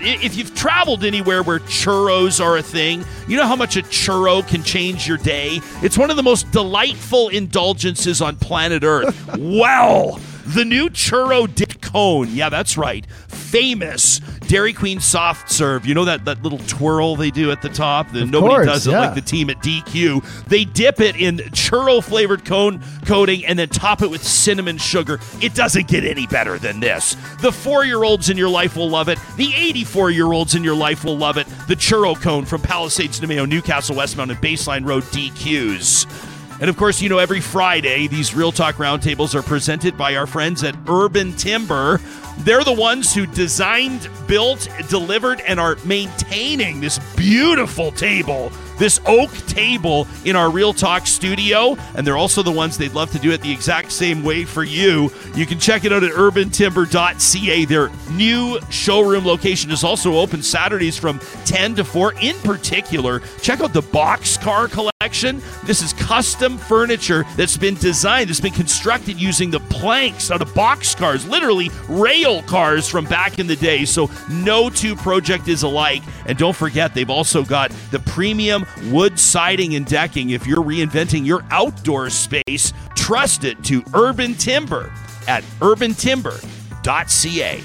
[0.00, 4.46] if you've traveled anywhere where churros are a thing, you know how much a churro
[4.46, 5.60] can change your day?
[5.82, 9.28] It's one of the most delightful indulgences on planet Earth.
[9.38, 12.28] well, the new churro dip cone.
[12.30, 13.06] Yeah, that's right.
[13.28, 15.86] Famous Dairy Queen soft serve.
[15.86, 18.10] You know that, that little twirl they do at the top?
[18.10, 19.00] The, nobody course, does it yeah.
[19.00, 20.44] like the team at DQ.
[20.46, 25.20] They dip it in churro flavored cone coating and then top it with cinnamon sugar.
[25.40, 27.16] It doesn't get any better than this.
[27.40, 29.18] The four year olds in your life will love it.
[29.36, 31.46] The 84 year olds in your life will love it.
[31.68, 36.29] The churro cone from Palisades, Namao, Newcastle, Westmount, and Baseline Road DQs.
[36.60, 40.26] And of course, you know, every Friday, these Real Talk Roundtables are presented by our
[40.26, 42.00] friends at Urban Timber.
[42.40, 49.30] They're the ones who designed, built, delivered, and are maintaining this beautiful table, this oak
[49.46, 51.76] table in our Real Talk studio.
[51.94, 54.62] And they're also the ones they'd love to do it the exact same way for
[54.62, 55.10] you.
[55.34, 57.64] You can check it out at urbantimber.ca.
[57.64, 62.14] Their new showroom location is also open Saturdays from 10 to 4.
[62.20, 64.99] In particular, check out the Boxcar collection.
[65.02, 70.52] This is custom furniture that's been designed, that's been constructed using the planks out of
[70.52, 73.86] boxcars, literally rail cars from back in the day.
[73.86, 76.02] So no two project is alike.
[76.26, 80.30] And don't forget, they've also got the premium wood siding and decking.
[80.30, 84.92] If you're reinventing your outdoor space, trust it to Urban Timber
[85.26, 87.62] at urbantimber.ca.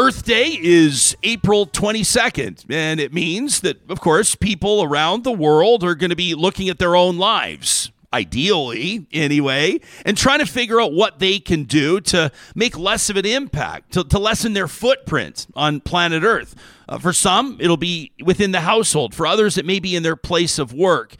[0.00, 5.82] Earth Day is April 22nd, and it means that, of course, people around the world
[5.82, 10.80] are going to be looking at their own lives, ideally, anyway, and trying to figure
[10.80, 14.68] out what they can do to make less of an impact, to, to lessen their
[14.68, 16.54] footprint on planet Earth.
[16.88, 19.16] Uh, for some, it'll be within the household.
[19.16, 21.16] For others, it may be in their place of work.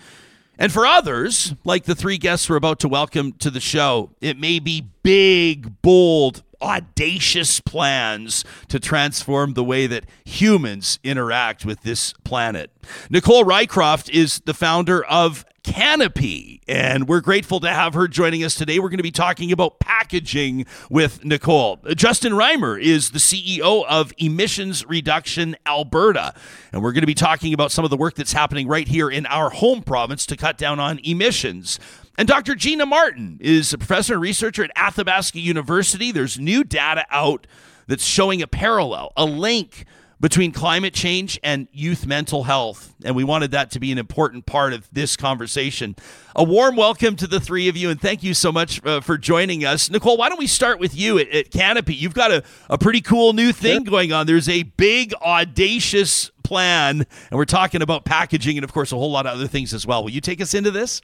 [0.57, 4.39] And for others, like the three guests we're about to welcome to the show, it
[4.39, 12.13] may be big, bold, audacious plans to transform the way that humans interact with this
[12.25, 12.71] planet.
[13.11, 18.55] Nicole Rycroft is the founder of Canopy, and we're grateful to have her joining us
[18.55, 18.79] today.
[18.79, 21.79] We're going to be talking about packaging with Nicole.
[21.95, 26.33] Justin Riemer is the CEO of Emissions Reduction Alberta,
[26.73, 29.11] and we're going to be talking about some of the work that's happening right here
[29.11, 31.79] in our home province to cut down on emissions.
[32.19, 32.57] And Dr.
[32.57, 36.11] Gina Martin is a professor and researcher at Athabasca University.
[36.11, 37.47] There's new data out
[37.87, 39.85] that's showing a parallel, a link
[40.19, 42.93] between climate change and youth mental health.
[43.05, 45.95] And we wanted that to be an important part of this conversation.
[46.35, 49.17] A warm welcome to the three of you, and thank you so much uh, for
[49.17, 49.89] joining us.
[49.89, 51.95] Nicole, why don't we start with you at, at Canopy?
[51.95, 54.27] You've got a, a pretty cool new thing going on.
[54.27, 59.13] There's a big, audacious plan, and we're talking about packaging and, of course, a whole
[59.13, 60.03] lot of other things as well.
[60.03, 61.01] Will you take us into this?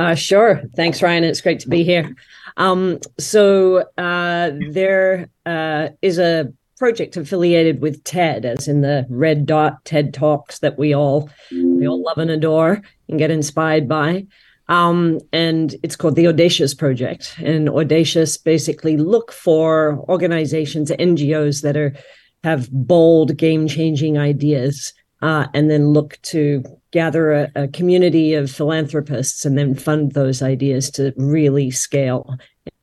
[0.00, 0.62] Uh, sure.
[0.76, 1.24] Thanks, Ryan.
[1.24, 2.16] It's great to be here.
[2.56, 9.44] Um, so uh, there uh, is a project affiliated with TED, as in the red
[9.44, 14.26] dot TED talks that we all we all love and adore and get inspired by.
[14.68, 17.36] Um, and it's called the Audacious Project.
[17.38, 21.94] And Audacious basically look for organizations, NGOs that are
[22.42, 29.44] have bold, game-changing ideas uh, and then look to gather a, a, community of philanthropists
[29.44, 32.36] and then fund those ideas to really scale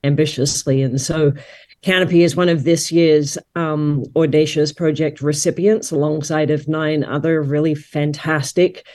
[0.04, 0.82] ambitiously.
[0.82, 1.34] And so
[1.82, 7.76] Canopy is one of this year's um, Audacious Project recipients, alongside of nine other really
[7.76, 8.86] fantastic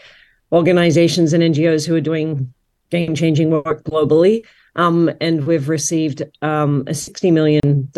[0.50, 2.52] organizations and NGOs who are doing
[2.90, 4.44] game-changing work globally.
[4.76, 7.90] Um, and we've received um, a $60 million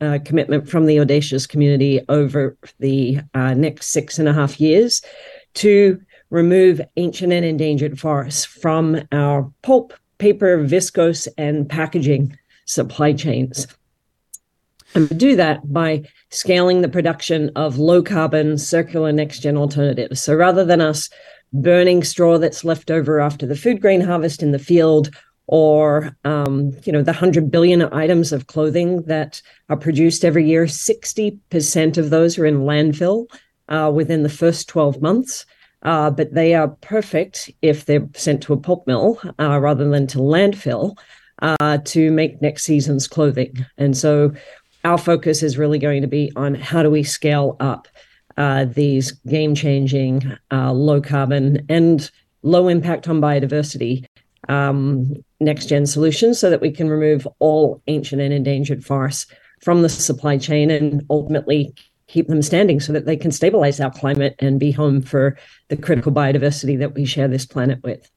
[0.00, 5.02] uh, commitment from the Audacious community over the uh, next six and a half years
[5.54, 13.66] to remove ancient and endangered forests from our pulp, paper, viscose, and packaging supply chains.
[14.94, 20.20] And do that by scaling the production of low carbon, circular next gen alternatives.
[20.22, 21.10] So rather than us
[21.52, 25.10] burning straw that's left over after the food grain harvest in the field
[25.48, 30.66] or um, you know the 100 billion items of clothing that are produced every year
[30.66, 33.26] 60% of those are in landfill
[33.68, 35.44] uh, within the first 12 months.
[35.84, 40.08] Uh, but they are perfect if they're sent to a pulp mill uh, rather than
[40.08, 40.96] to landfill
[41.40, 43.64] uh, to make next season's clothing.
[43.78, 44.32] And so
[44.84, 47.86] our focus is really going to be on how do we scale up
[48.36, 52.10] uh, these game changing uh, low carbon and
[52.42, 54.04] low impact on biodiversity
[54.48, 59.26] um, next gen solutions so that we can remove all ancient and endangered forests
[59.60, 61.74] from the supply chain and ultimately
[62.06, 65.36] keep them standing so that they can stabilize our climate and be home for
[65.68, 68.10] the critical biodiversity that we share this planet with.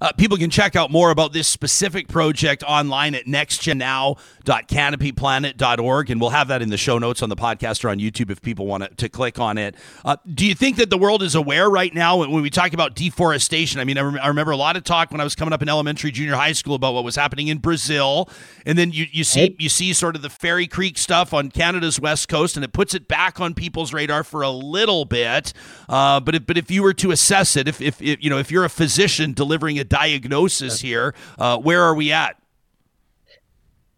[0.00, 6.30] Uh, people can check out more about this specific project online at nextgennow.canopyplanet.org, and we'll
[6.30, 8.98] have that in the show notes on the podcast or on YouTube if people want
[8.98, 9.74] to click on it.
[10.04, 12.94] Uh, do you think that the world is aware right now when, we talk about
[12.94, 13.80] deforestation?
[13.80, 15.62] I mean, I, rem- I, remember a lot of talk when I was coming up
[15.62, 18.28] in elementary, junior high school about what was happening in Brazil,
[18.64, 21.98] and then you, you see you see sort of the Fairy Creek stuff on Canada's
[21.98, 25.52] west coast, and it puts it back on people's radar for a little bit.
[25.88, 28.38] Uh, but if, but if you were to assess it, if, if, if you know
[28.38, 31.14] if you're a physician delivering delivering a diagnosis here.
[31.38, 32.40] Uh, where are we at?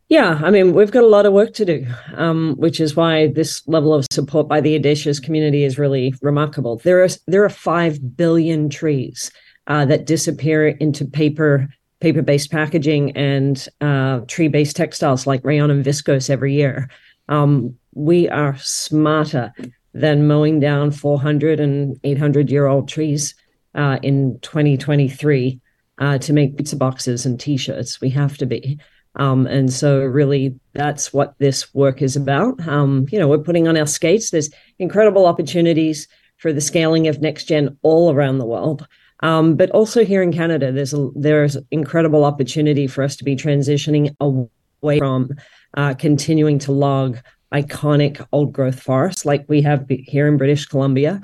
[0.08, 3.26] Yeah, I mean, we've got a lot of work to do, um, which is why
[3.26, 6.78] this level of support by the audacious community is really remarkable.
[6.78, 9.30] There are there are five billion trees
[9.66, 11.68] uh, that disappear into paper
[12.00, 16.88] paper based packaging and uh, tree based textiles like rayon and viscose every year.
[17.28, 19.52] Um, we are smarter
[19.92, 23.34] than mowing down 400 and 800 year old trees
[23.78, 25.58] uh, in 2023
[25.98, 28.00] uh, to make pizza boxes and t-shirts.
[28.00, 28.78] We have to be.
[29.16, 32.66] Um, and so really that's what this work is about.
[32.68, 34.30] Um, you know, we're putting on our skates.
[34.30, 36.06] There's incredible opportunities
[36.36, 38.86] for the scaling of next gen all around the world.
[39.20, 43.34] Um, but also here in Canada, there's a, there's incredible opportunity for us to be
[43.34, 45.30] transitioning away from
[45.76, 47.18] uh, continuing to log
[47.52, 51.20] iconic old growth forests like we have here in British Columbia,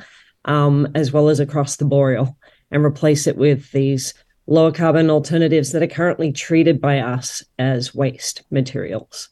[0.47, 2.37] um, as well as across the boreal,
[2.75, 4.13] and replace it with these
[4.47, 9.31] lower carbon alternatives that are currently treated by us as waste materials.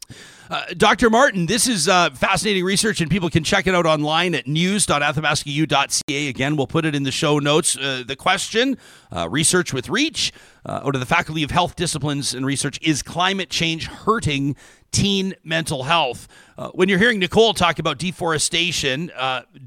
[0.48, 1.10] Uh, Dr.
[1.10, 6.28] Martin, this is uh, fascinating research, and people can check it out online at news.athabascau.ca.
[6.28, 7.76] Again, we'll put it in the show notes.
[7.76, 8.78] Uh, the question
[9.14, 10.32] uh, research with REACH,
[10.64, 14.56] uh, out of the Faculty of Health Disciplines and Research, is climate change hurting
[14.92, 16.28] teen mental health?
[16.56, 19.10] Uh, when you're hearing Nicole talk about deforestation,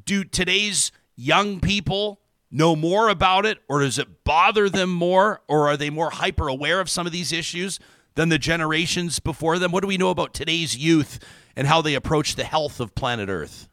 [0.05, 2.19] do today's young people
[2.55, 6.47] know more about it, or does it bother them more, or are they more hyper
[6.47, 7.79] aware of some of these issues
[8.15, 9.71] than the generations before them?
[9.71, 11.19] What do we know about today's youth
[11.55, 13.67] and how they approach the health of planet Earth?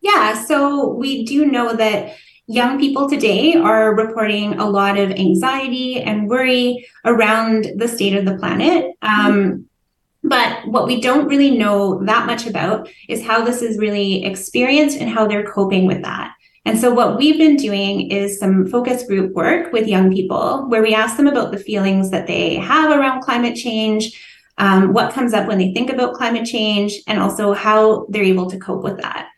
[0.00, 2.16] Yeah, so we do know that
[2.46, 8.24] young people today are reporting a lot of anxiety and worry around the state of
[8.24, 8.96] the planet.
[9.02, 9.66] Um,
[10.24, 14.98] but what we don't really know that much about is how this is really experienced
[14.98, 16.34] and how they're coping with that.
[16.64, 20.82] And so, what we've been doing is some focus group work with young people where
[20.82, 24.20] we ask them about the feelings that they have around climate change,
[24.58, 28.48] um, what comes up when they think about climate change, and also how they're able
[28.48, 29.28] to cope with that.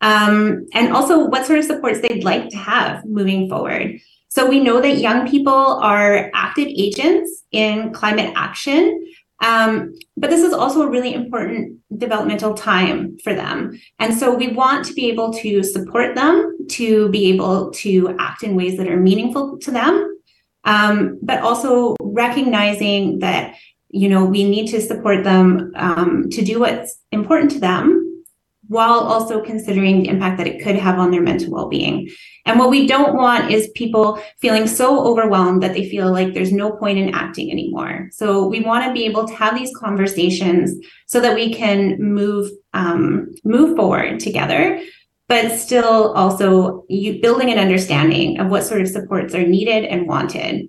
[0.00, 4.00] Um, and also, what sort of supports they'd like to have moving forward.
[4.28, 9.06] So, we know that young people are active agents in climate action.
[9.42, 13.78] Um, but this is also a really important developmental time for them.
[13.98, 18.44] And so we want to be able to support them to be able to act
[18.44, 20.18] in ways that are meaningful to them,
[20.64, 23.56] um, but also recognizing that,
[23.90, 28.24] you know, we need to support them um, to do what's important to them
[28.68, 32.08] while also considering the impact that it could have on their mental well-being.
[32.44, 36.52] And what we don't want is people feeling so overwhelmed that they feel like there's
[36.52, 38.08] no point in acting anymore.
[38.12, 40.74] So we want to be able to have these conversations
[41.06, 44.80] so that we can move um, move forward together.
[45.28, 50.06] but still also you building an understanding of what sort of supports are needed and
[50.06, 50.68] wanted.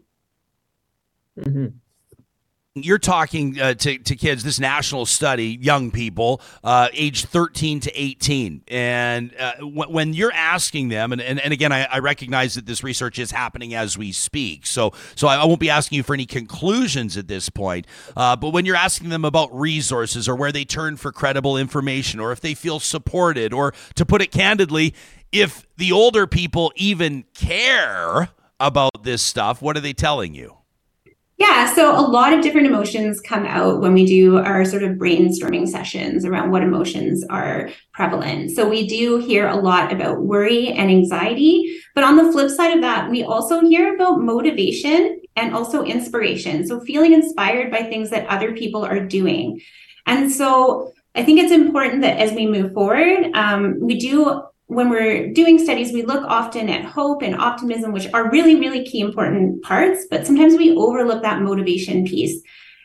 [1.40, 1.83] Mm-hmm
[2.76, 7.92] you're talking uh, to, to kids this national study young people uh, age 13 to
[7.94, 12.56] 18 and uh, w- when you're asking them and, and, and again I, I, recognize
[12.56, 14.66] that this research is happening as we speak.
[14.66, 17.86] So so I, I won't be asking you for any conclusions at this point
[18.18, 22.20] uh, but when you're asking them about resources or where they turn for credible information
[22.20, 24.96] or if they feel supported or to put it candidly
[25.32, 30.58] if the older people even care about this stuff what are they telling you
[31.44, 34.92] yeah, so a lot of different emotions come out when we do our sort of
[34.92, 38.52] brainstorming sessions around what emotions are prevalent.
[38.52, 42.74] So we do hear a lot about worry and anxiety, but on the flip side
[42.74, 46.66] of that, we also hear about motivation and also inspiration.
[46.66, 49.60] So feeling inspired by things that other people are doing.
[50.06, 54.44] And so I think it's important that as we move forward, um, we do
[54.74, 58.84] when we're doing studies, we look often at hope and optimism, which are really, really
[58.86, 62.42] key important parts, but sometimes we overlook that motivation piece.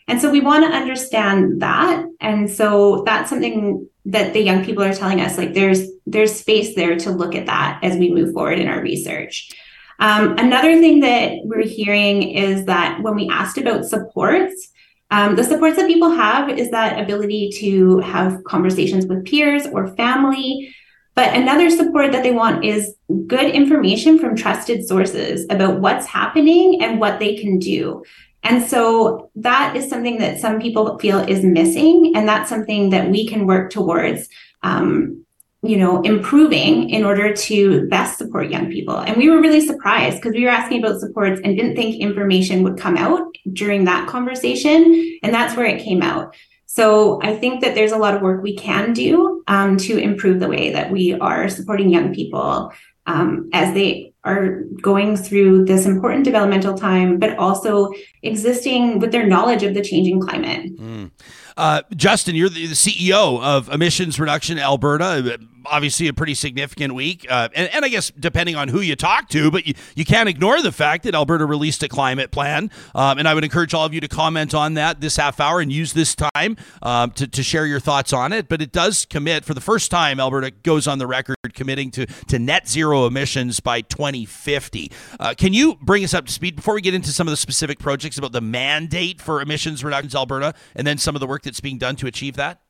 [0.07, 2.05] And so we want to understand that.
[2.21, 6.75] And so that's something that the young people are telling us, like there's there's space
[6.75, 9.51] there to look at that as we move forward in our research.
[9.99, 14.71] Um, another thing that we're hearing is that when we asked about supports,
[15.11, 19.95] um, the supports that people have is that ability to have conversations with peers or
[19.97, 20.75] family,
[21.19, 22.95] but another support that they want is
[23.27, 28.05] good information from trusted sources about what's happening and what they can do.
[28.45, 32.13] And so that is something that some people feel is missing.
[32.15, 34.29] And that's something that we can work towards,
[34.63, 35.25] um,
[35.63, 38.97] you know, improving in order to best support young people.
[38.97, 42.63] And we were really surprised because we were asking about supports and didn't think information
[42.63, 45.19] would come out during that conversation.
[45.25, 46.37] And that's where it came out.
[46.79, 50.39] So I think that there's a lot of work we can do um, to improve
[50.39, 52.73] the way that we are supporting young people
[53.09, 59.27] um, as they are going through this important developmental time, but also existing with their
[59.27, 60.73] knowledge of the changing climate.
[60.77, 61.11] Mm.
[61.57, 67.27] Uh, Justin, you're the, the, CEO of Emissions Reduction Alberta obviously a pretty significant week.
[67.29, 70.29] Uh, and, and, I guess depending on who you talk to, but you, you can't
[70.29, 72.71] ignore the fact that Alberta released a climate plan.
[72.95, 75.61] Um, and I would encourage all of you to comment on that this half hour
[75.61, 78.49] and use this time um, to, to share your thoughts on it.
[78.49, 82.07] But it does commit, for the first time, Alberta goes on the record committing to,
[82.07, 84.91] to net zero emissions by 2050.
[85.19, 87.37] Uh, can you bring us up to speed before we get into some of the
[87.37, 91.43] specific projects about the mandate for emissions reductions Alberta and then some of the work
[91.43, 92.61] that's being done to achieve that?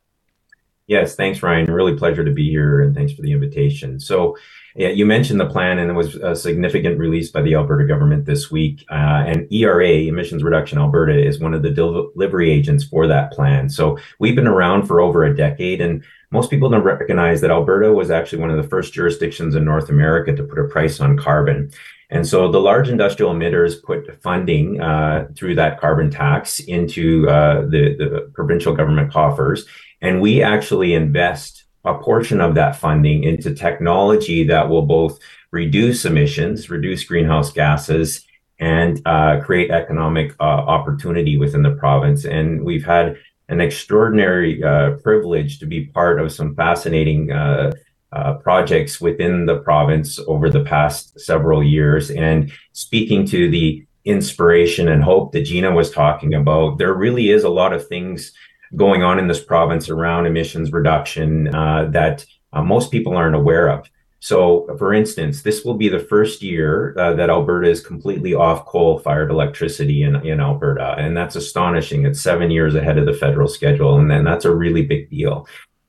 [0.88, 1.70] Yes, thanks, Ryan.
[1.70, 4.00] Really pleasure to be here, and thanks for the invitation.
[4.00, 4.38] So,
[4.74, 8.24] yeah, you mentioned the plan, and it was a significant release by the Alberta government
[8.24, 8.86] this week.
[8.90, 13.68] Uh, and ERA, Emissions Reduction Alberta, is one of the delivery agents for that plan.
[13.68, 17.92] So, we've been around for over a decade, and most people don't recognize that Alberta
[17.92, 21.16] was actually one of the first jurisdictions in North America to put a price on
[21.16, 21.70] carbon.
[22.10, 27.62] And so the large industrial emitters put funding uh, through that carbon tax into uh,
[27.62, 29.66] the, the provincial government coffers.
[30.00, 35.18] And we actually invest a portion of that funding into technology that will both
[35.50, 38.26] reduce emissions, reduce greenhouse gases,
[38.60, 42.24] and uh, create economic uh, opportunity within the province.
[42.24, 43.16] And we've had
[43.48, 47.72] an extraordinary uh, privilege to be part of some fascinating uh,
[48.12, 52.10] uh, projects within the province over the past several years.
[52.10, 57.44] And speaking to the inspiration and hope that Gina was talking about, there really is
[57.44, 58.32] a lot of things
[58.76, 63.68] going on in this province around emissions reduction uh, that uh, most people aren't aware
[63.68, 63.88] of.
[64.20, 68.66] So, for instance, this will be the first year uh, that Alberta is completely off
[68.66, 70.96] coal fired electricity in, in Alberta.
[70.98, 72.04] And that's astonishing.
[72.04, 73.96] It's seven years ahead of the federal schedule.
[73.98, 75.46] And then that's a really big deal.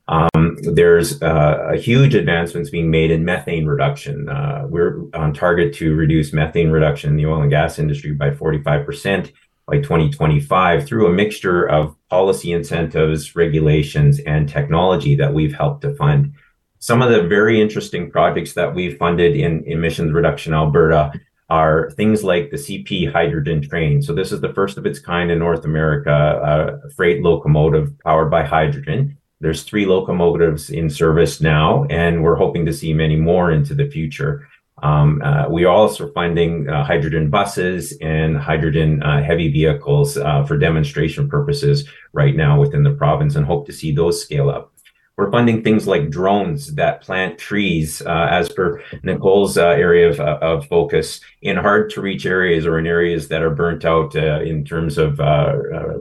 [0.07, 4.27] Um, there's uh, a huge advancements being made in methane reduction.
[4.27, 8.31] Uh, we're on target to reduce methane reduction in the oil and gas industry by
[8.31, 9.31] 45%
[9.67, 15.93] by 2025 through a mixture of policy incentives, regulations, and technology that we've helped to
[15.95, 16.33] fund.
[16.79, 21.11] Some of the very interesting projects that we've funded in emissions reduction Alberta
[21.49, 24.01] are things like the CP hydrogen train.
[24.01, 28.31] So this is the first of its kind in North America, a freight locomotive powered
[28.31, 29.17] by hydrogen.
[29.41, 33.89] There's three locomotives in service now, and we're hoping to see many more into the
[33.89, 34.47] future.
[34.81, 40.45] Um, uh, we are also funding uh, hydrogen buses and hydrogen uh, heavy vehicles uh,
[40.45, 44.71] for demonstration purposes right now within the province and hope to see those scale up.
[45.19, 50.21] We're funding things like drones that plant trees, uh, as per Nicole's uh, area of,
[50.21, 54.63] of, focus, in hard to reach areas or in areas that are burnt out in
[54.63, 55.19] terms of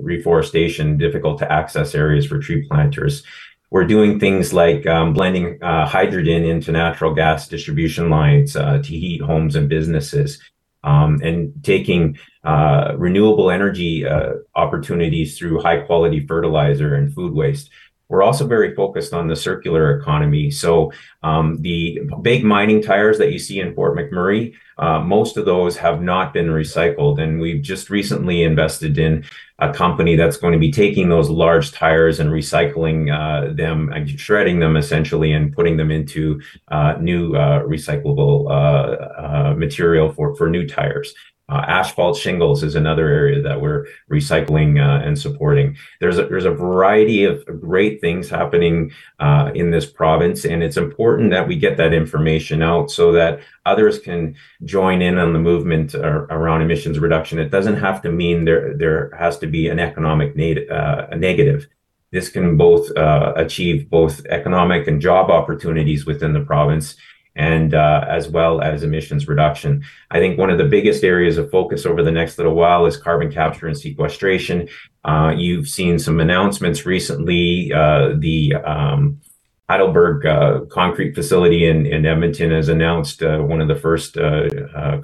[0.05, 3.25] reforestation, difficult to access areas for tree planters.
[3.71, 8.93] we're doing things like um, blending uh, hydrogen into natural gas distribution lines uh, to
[8.93, 10.41] heat homes and businesses,
[10.85, 17.69] um, and taking uh, renewable energy uh, opportunities through high quality fertilizer and food waste.
[18.09, 20.50] We're also very focused on the circular economy.
[20.50, 20.92] So
[21.22, 25.76] um, the big mining tires that you see in Fort McMurray, uh, most of those
[25.76, 27.20] have not been recycled.
[27.20, 29.24] And we've just recently invested in
[29.59, 34.61] a company that's going to be taking those large tires and recycling uh, them, shredding
[34.61, 40.48] them essentially, and putting them into uh, new uh, recyclable uh, uh, material for, for
[40.48, 41.12] new tires.
[41.51, 45.74] Uh, asphalt shingles is another area that we're recycling uh, and supporting.
[45.99, 50.76] There's a, there's a variety of great things happening uh, in this province, and it's
[50.76, 55.38] important that we get that information out so that others can join in on the
[55.38, 57.38] movement around emissions reduction.
[57.38, 61.16] It doesn't have to mean there there has to be an economic nat- uh, a
[61.16, 61.66] negative.
[62.11, 66.96] This can both uh, achieve both economic and job opportunities within the province
[67.39, 69.82] and uh, as well as emissions reduction.
[70.11, 72.97] I think one of the biggest areas of focus over the next little while is
[72.97, 74.68] carbon capture and sequestration.
[75.05, 77.72] Uh, you've seen some announcements recently.
[77.72, 79.20] Uh, the um,
[79.70, 84.49] Heidelberg uh, concrete facility in, in Edmonton has announced uh, one of the first uh,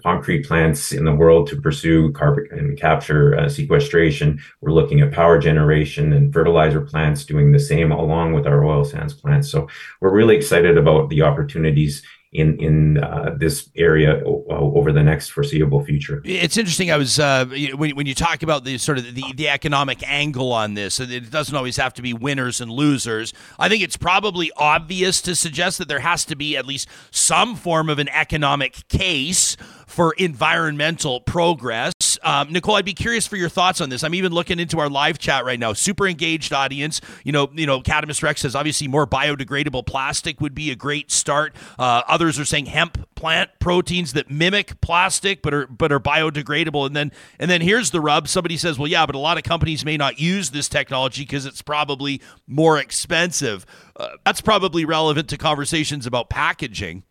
[0.03, 4.41] concrete plants in the world to pursue carbon capture sequestration.
[4.62, 8.85] We're looking at power generation and fertilizer plants doing the same along with our oil
[8.85, 9.51] sands plants.
[9.51, 9.68] So
[10.01, 12.03] we're really excited about the opportunities
[12.35, 16.20] in in uh, this area over the next foreseeable future.
[16.24, 16.91] It's interesting.
[16.91, 20.53] I was uh, when when you talk about the sort of the, the economic angle
[20.53, 23.32] on this, it doesn't always have to be winners and losers.
[23.59, 27.55] I think it's probably obvious to suggest that there has to be at least some
[27.55, 29.57] form of an economic case
[29.87, 31.93] for environmental progress.
[32.22, 34.03] Um, Nicole, I'd be curious for your thoughts on this.
[34.03, 35.72] I'm even looking into our live chat right now.
[35.72, 37.01] Super engaged audience.
[37.22, 41.11] You know, you know, Cadamus Rex says obviously more biodegradable plastic would be a great
[41.11, 41.55] start.
[41.78, 46.87] Uh, others are saying hemp plant proteins that mimic plastic but are but are biodegradable.
[46.87, 48.28] And then and then here's the rub.
[48.28, 51.47] Somebody says, well, yeah, but a lot of companies may not use this technology because
[51.47, 53.66] it's probably more expensive.
[53.97, 57.03] Uh, that's probably relevant to conversations about packaging.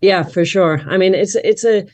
[0.00, 0.80] Yeah, for sure.
[0.88, 1.86] I mean, it's it's a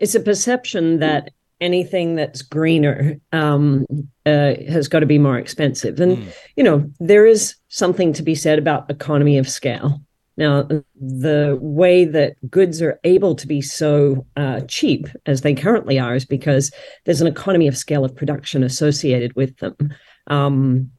[0.00, 1.30] it's a perception that
[1.60, 3.86] anything that's greener um,
[4.26, 6.00] uh, has got to be more expensive.
[6.00, 6.32] And, mm.
[6.56, 10.00] you know, there is something to be said about economy of scale.
[10.36, 10.66] Now,
[10.98, 16.14] the way that goods are able to be so uh, cheap as they currently are
[16.14, 16.72] is because
[17.04, 19.76] there's an economy of scale of production associated with them.
[20.28, 20.90] Um,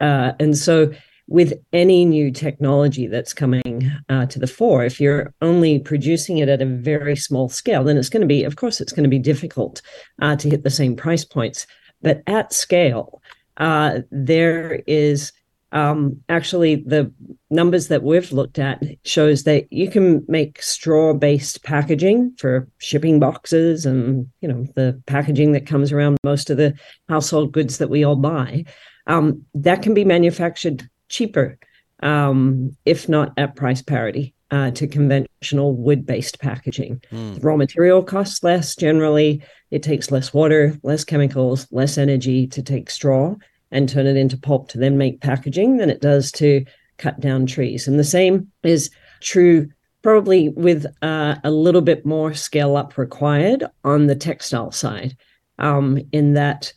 [0.00, 0.92] uh, and so
[1.30, 6.48] with any new technology that's coming uh, to the fore, if you're only producing it
[6.48, 9.08] at a very small scale, then it's going to be, of course, it's going to
[9.08, 9.80] be difficult
[10.20, 11.68] uh, to hit the same price points.
[12.02, 13.22] But at scale,
[13.58, 15.32] uh, there is
[15.70, 17.12] um, actually the
[17.48, 23.86] numbers that we've looked at shows that you can make straw-based packaging for shipping boxes
[23.86, 26.74] and you know the packaging that comes around most of the
[27.08, 28.64] household goods that we all buy.
[29.06, 31.58] Um, that can be manufactured cheaper,
[32.02, 34.34] um, if not at price parity.
[34.52, 37.00] Uh, to conventional wood based packaging.
[37.12, 37.38] Mm.
[37.40, 39.40] raw material costs less generally.
[39.70, 43.36] It takes less water, less chemicals, less energy to take straw
[43.70, 46.64] and turn it into pulp to then make packaging than it does to
[46.98, 47.86] cut down trees.
[47.86, 48.90] And the same is
[49.20, 49.68] true
[50.02, 55.16] probably with uh, a little bit more scale up required on the textile side,
[55.58, 56.72] um, in that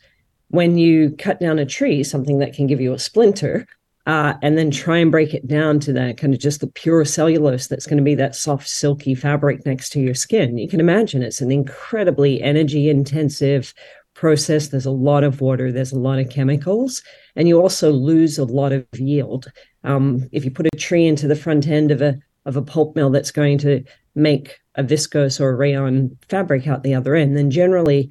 [0.48, 3.66] when you cut down a tree, something that can give you a splinter,
[4.06, 7.04] uh, and then try and break it down to that kind of just the pure
[7.04, 10.58] cellulose that's going to be that soft, silky fabric next to your skin.
[10.58, 13.72] You can imagine it's an incredibly energy intensive
[14.12, 14.68] process.
[14.68, 17.02] There's a lot of water, there's a lot of chemicals,
[17.34, 19.50] and you also lose a lot of yield.
[19.84, 22.94] Um, if you put a tree into the front end of a of a pulp
[22.94, 23.82] mill that's going to
[24.14, 28.10] make a viscose or a rayon fabric out the other end, then generally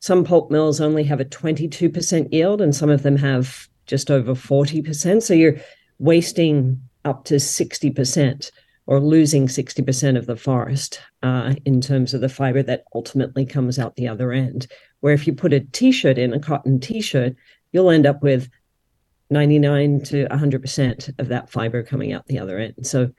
[0.00, 4.34] some pulp mills only have a 22% yield and some of them have just over
[4.34, 5.22] 40%.
[5.22, 5.56] So you're
[5.98, 8.50] wasting up to 60%
[8.86, 13.78] or losing 60% of the forest uh, in terms of the fiber that ultimately comes
[13.78, 14.66] out the other end.
[15.00, 17.34] Where if you put a t shirt in, a cotton t shirt,
[17.72, 18.48] you'll end up with
[19.30, 22.86] 99 to 100% of that fiber coming out the other end.
[22.86, 23.10] So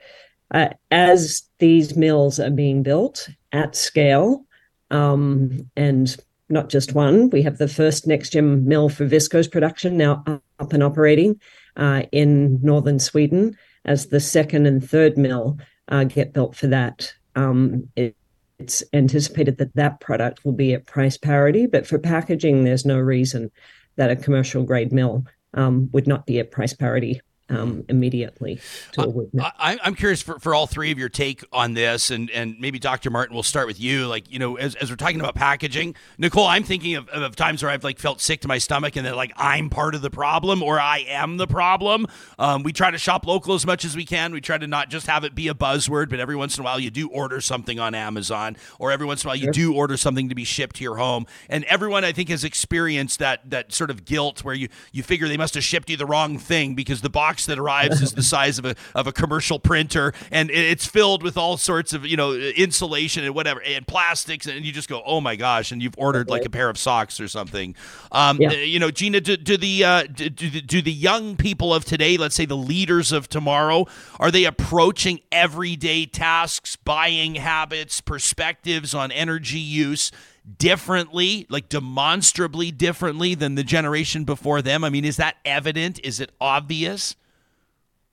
[0.52, 4.46] uh, as these mills are being built at scale,
[4.92, 6.16] um, and
[6.50, 7.30] not just one.
[7.30, 10.24] We have the first next gen mill for viscose production now
[10.60, 11.40] up and operating
[11.76, 15.58] uh, in northern Sweden as the second and third mill
[15.90, 17.14] uh, get built for that.
[17.36, 18.16] Um, it,
[18.60, 22.98] it's anticipated that that product will be at price parity, but for packaging, there's no
[22.98, 23.52] reason
[23.98, 28.60] that a commercial grade mill um, would not be at price parity um, immediately
[28.94, 29.46] to a witness.
[29.60, 32.80] I, I'm curious for, for all three of your take on this, and, and maybe
[32.80, 33.10] Dr.
[33.12, 34.08] Martin, we'll start with you.
[34.08, 37.62] Like, you know, as, as we're talking about packaging, Nicole, I'm thinking of, of times
[37.62, 40.10] where I've like felt sick to my stomach and that like I'm part of the
[40.10, 42.08] problem or I am the problem.
[42.40, 44.34] Um, we try to shop local as much as we can.
[44.34, 46.66] We try to not just have it be a buzzword, but every once in a
[46.66, 49.76] while you do order something on Amazon, or every once in a while you do
[49.76, 51.28] order something to be shipped to your home.
[51.50, 55.28] And everyone, I think, has experienced that that sort of guilt where you you figure
[55.28, 58.24] they must have shipped you the wrong thing because the box that arrives is the
[58.36, 62.16] size of a of a commercial printer and it's filled with all sorts of you
[62.16, 65.96] know insulation and whatever and plastics and you just go oh my gosh and you've
[65.98, 67.76] ordered like a pair of socks or something.
[68.12, 68.52] Um, Yeah.
[68.52, 72.36] You know, Gina, do, do the uh, do, do the young people of today, let's
[72.36, 73.86] say the leaders of tomorrow,
[74.20, 80.12] are they approaching everyday tasks, buying habits, perspectives on energy use?
[80.60, 86.20] differently like demonstrably differently than the generation before them i mean is that evident is
[86.20, 87.16] it obvious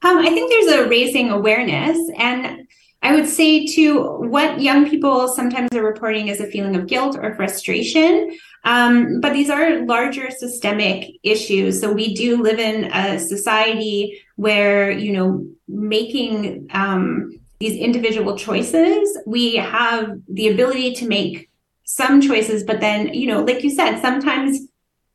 [0.02, 2.66] Um, I think there's a raising awareness, and
[3.02, 7.16] I would say to what young people sometimes are reporting is a feeling of guilt
[7.20, 8.36] or frustration.
[8.64, 11.80] Um, but these are larger systemic issues.
[11.80, 19.18] So we do live in a society where you know making um, these individual choices,
[19.26, 21.48] we have the ability to make
[21.84, 24.60] some choices, but then you know, like you said, sometimes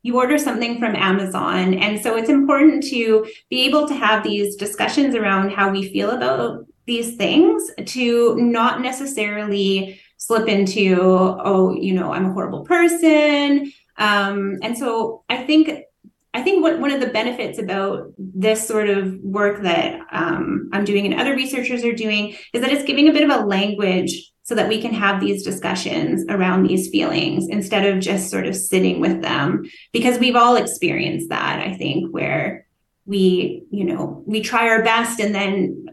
[0.02, 1.74] you order something from Amazon.
[1.74, 6.10] And so it's important to be able to have these discussions around how we feel
[6.10, 13.72] about these things to not necessarily slip into, oh, you know, I'm a horrible person.
[13.96, 15.70] Um, and so I think
[16.34, 20.84] I think what one of the benefits about this sort of work that um, I'm
[20.84, 24.30] doing and other researchers are doing is that it's giving a bit of a language
[24.48, 28.56] so that we can have these discussions around these feelings instead of just sort of
[28.56, 29.68] sitting with them.
[29.92, 32.66] Because we've all experienced that i think where
[33.04, 35.86] we you know we try our best and then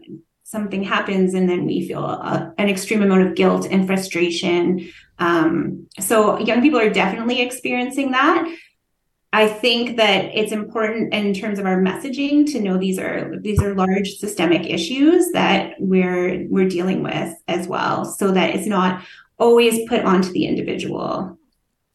[0.44, 4.88] something happens and then we feel a, an extreme amount of guilt and frustration.
[5.18, 8.46] Um, so young people are definitely experiencing that
[9.36, 13.62] I think that it's important in terms of our messaging to know these are these
[13.62, 19.04] are large systemic issues that we're we're dealing with as well, so that it's not
[19.38, 21.38] always put onto the individual.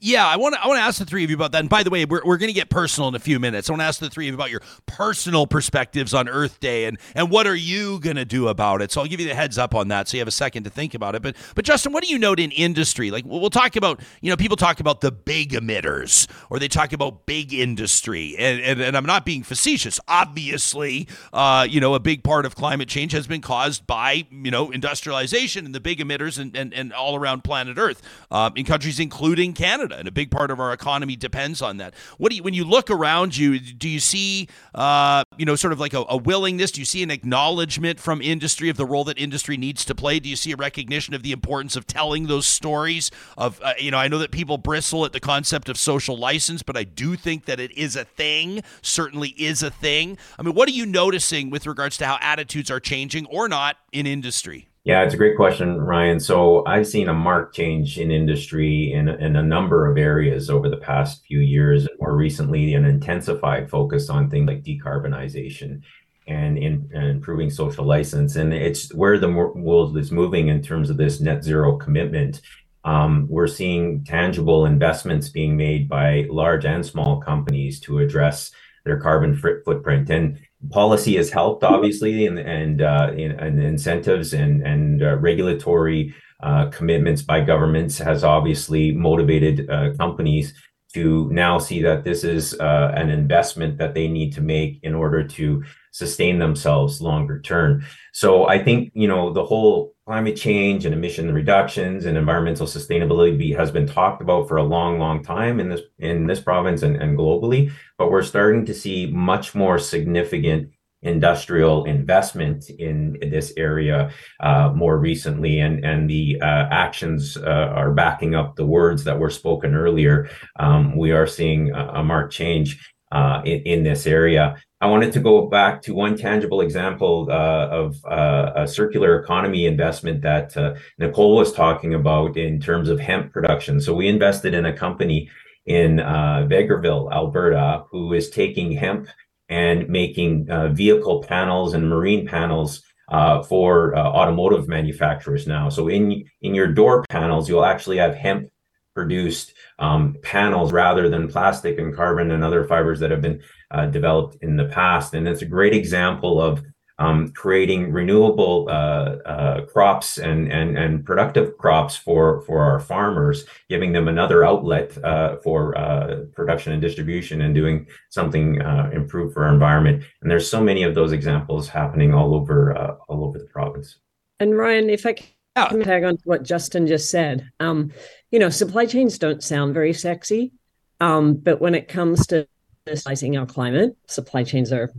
[0.03, 1.59] Yeah, I want to I want to ask the three of you about that.
[1.59, 3.69] And by the way, we're, we're going to get personal in a few minutes.
[3.69, 6.85] I want to ask the three of you about your personal perspectives on Earth Day
[6.85, 8.91] and and what are you going to do about it.
[8.91, 10.71] So I'll give you the heads up on that, so you have a second to
[10.71, 11.21] think about it.
[11.21, 13.11] But but Justin, what do you note in industry?
[13.11, 16.93] Like we'll, talk about you know people talk about the big emitters or they talk
[16.93, 19.99] about big industry, and and, and I'm not being facetious.
[20.07, 24.49] Obviously, uh, you know a big part of climate change has been caused by you
[24.49, 28.65] know industrialization and the big emitters and and, and all around planet Earth uh, in
[28.65, 31.93] countries including Canada, and a big part of our economy depends on that.
[32.17, 33.59] What do you when you look around you?
[33.59, 36.71] Do you see uh, you know sort of like a, a willingness?
[36.71, 40.19] Do you see an acknowledgement from industry of the role that industry needs to play?
[40.19, 43.11] Do you see a recognition of the importance of telling those stories?
[43.37, 46.63] Of uh, you know, I know that people bristle at the concept of social license,
[46.63, 48.63] but I do think that it is a thing.
[48.81, 50.17] Certainly is a thing.
[50.39, 53.77] I mean, what are you noticing with regards to how attitudes are changing or not
[53.91, 54.70] in industry?
[54.83, 56.19] Yeah, it's a great question, Ryan.
[56.19, 60.77] So I've seen a marked change in industry in, a number of areas over the
[60.77, 65.81] past few years, and more recently, an intensified focus on things like decarbonization
[66.27, 68.35] and improving social license.
[68.35, 72.41] And it's where the world is moving in terms of this net zero commitment.
[72.83, 78.51] Um, we're seeing tangible investments being made by large and small companies to address
[78.83, 80.09] their carbon footprint.
[80.09, 80.39] And
[80.69, 86.67] policy has helped, obviously, and and, uh, in, and incentives and and uh, regulatory uh,
[86.69, 90.53] commitments by governments has obviously motivated uh, companies
[90.91, 94.93] to now see that this is uh, an investment that they need to make in
[94.93, 97.85] order to sustain themselves longer term.
[98.13, 103.55] So I think you know the whole climate change and emission reductions and environmental sustainability
[103.55, 106.95] has been talked about for a long, long time in this in this province and,
[106.97, 107.71] and globally.
[107.97, 110.71] But we're starting to see much more significant
[111.01, 117.91] industrial investment in this area uh, more recently, and and the uh, actions uh, are
[117.91, 120.29] backing up the words that were spoken earlier.
[120.59, 122.79] Um, we are seeing a, a marked change
[123.11, 124.55] uh, in, in this area.
[124.79, 129.67] I wanted to go back to one tangible example uh, of uh, a circular economy
[129.67, 133.79] investment that uh, Nicole was talking about in terms of hemp production.
[133.79, 135.29] So we invested in a company
[135.67, 139.07] in uh, Vegreville, Alberta, who is taking hemp
[139.51, 145.69] and making uh, vehicle panels and marine panels uh, for automotive manufacturers now.
[145.69, 148.49] So in in your door panels, you'll actually have hemp
[148.93, 153.41] produced um, panels rather than plastic and carbon and other fibers that have been
[153.71, 155.13] uh, developed in the past.
[155.13, 156.63] And it's a great example of
[157.01, 163.45] um, creating renewable uh, uh, crops and, and and productive crops for for our farmers,
[163.69, 169.33] giving them another outlet uh, for uh, production and distribution, and doing something uh, improved
[169.33, 170.03] for our environment.
[170.21, 173.97] And there's so many of those examples happening all over uh, all over the province.
[174.39, 177.91] And Ryan, if I can tag on to what Justin just said, um,
[178.29, 180.53] you know, supply chains don't sound very sexy,
[180.99, 182.47] um, but when it comes to
[182.85, 184.91] stabilizing our climate, supply chains are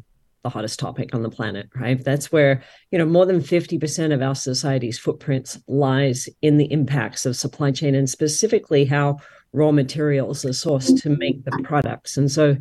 [0.43, 2.03] the hottest topic on the planet, right?
[2.03, 7.27] That's where, you know, more than 50% of our society's footprints lies in the impacts
[7.27, 9.19] of supply chain and specifically how
[9.53, 12.17] raw materials are sourced to make the products.
[12.17, 12.57] And so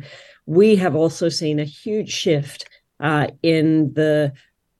[0.46, 2.68] we have also seen a huge shift
[3.00, 4.32] uh, in the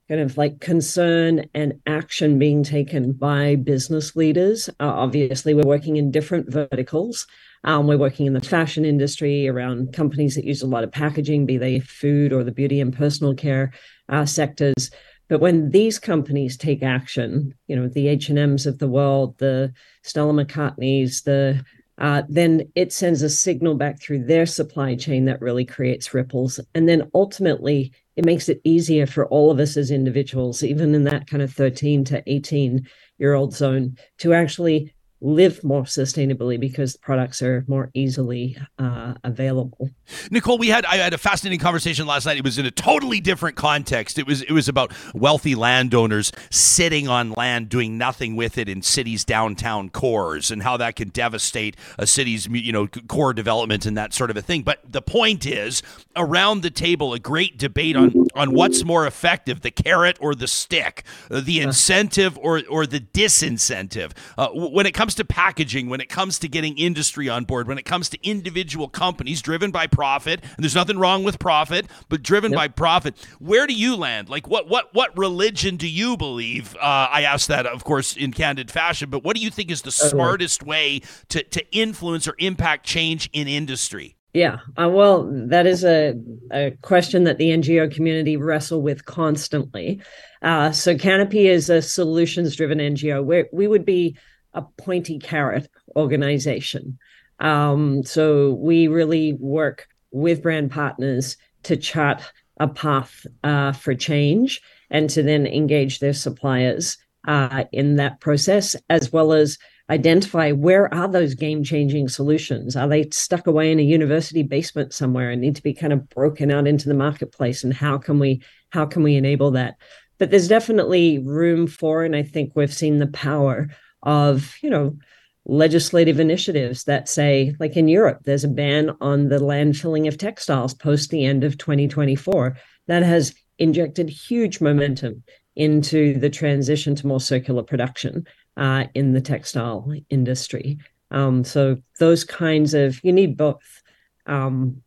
[0.07, 4.69] kind of like concern and action being taken by business leaders.
[4.79, 7.25] Uh, obviously, we're working in different verticals.
[7.63, 11.45] Um, we're working in the fashion industry around companies that use a lot of packaging,
[11.45, 13.71] be they food or the beauty and personal care
[14.09, 14.91] uh, sectors.
[15.29, 19.37] But when these companies take action, you know, the H and M's of the world,
[19.37, 21.63] the Stella McCartney's, the
[21.99, 26.59] uh, then it sends a signal back through their supply chain that really creates ripples,
[26.73, 31.03] and then ultimately it makes it easier for all of us as individuals, even in
[31.03, 32.87] that kind of 13 to 18
[33.17, 34.92] year old zone, to actually
[35.23, 39.89] live more sustainably because products are more easily uh, available.
[40.29, 42.37] Nicole, we had I had a fascinating conversation last night.
[42.37, 44.19] It was in a totally different context.
[44.19, 48.81] It was it was about wealthy landowners sitting on land doing nothing with it in
[48.81, 53.97] cities' downtown cores and how that can devastate a city's you know core development and
[53.97, 54.61] that sort of a thing.
[54.61, 55.81] But the point is,
[56.15, 60.47] around the table, a great debate on on what's more effective, the carrot or the
[60.47, 64.11] stick, the incentive or or the disincentive.
[64.37, 67.67] Uh, when it comes comes to packaging, when it comes to getting industry on board,
[67.67, 71.85] when it comes to individual companies driven by profit, and there's nothing wrong with profit,
[72.09, 72.57] but driven yep.
[72.57, 74.27] by profit, where do you land?
[74.27, 76.75] Like what what what religion do you believe?
[76.77, 79.83] Uh, I ask that, of course, in candid fashion, but what do you think is
[79.83, 84.15] the smartest way to to influence or impact change in industry?
[84.33, 86.15] Yeah, uh, well, that is a,
[86.51, 90.01] a question that the NGO community wrestle with constantly.
[90.41, 94.17] Uh, so, Canopy is a solutions driven NGO where we would be
[94.53, 96.97] a pointy carrot organization.
[97.39, 102.21] Um, so we really work with brand partners to chart
[102.59, 106.97] a path uh, for change and to then engage their suppliers
[107.27, 109.57] uh, in that process, as well as
[109.89, 112.75] identify where are those game changing solutions?
[112.75, 116.07] Are they stuck away in a university basement somewhere and need to be kind of
[116.09, 117.63] broken out into the marketplace?
[117.63, 119.75] And how can we how can we enable that?
[120.19, 123.69] But there's definitely room for, and I think we've seen the power
[124.03, 124.97] of, you know,
[125.45, 130.73] legislative initiatives that say, like in Europe, there's a ban on the landfilling of textiles
[130.73, 132.57] post the end of 2024.
[132.87, 135.23] That has injected huge momentum
[135.55, 138.25] into the transition to more circular production
[138.57, 140.79] uh, in the textile industry.
[141.11, 143.81] Um, so those kinds of you need both.
[144.25, 144.81] Um,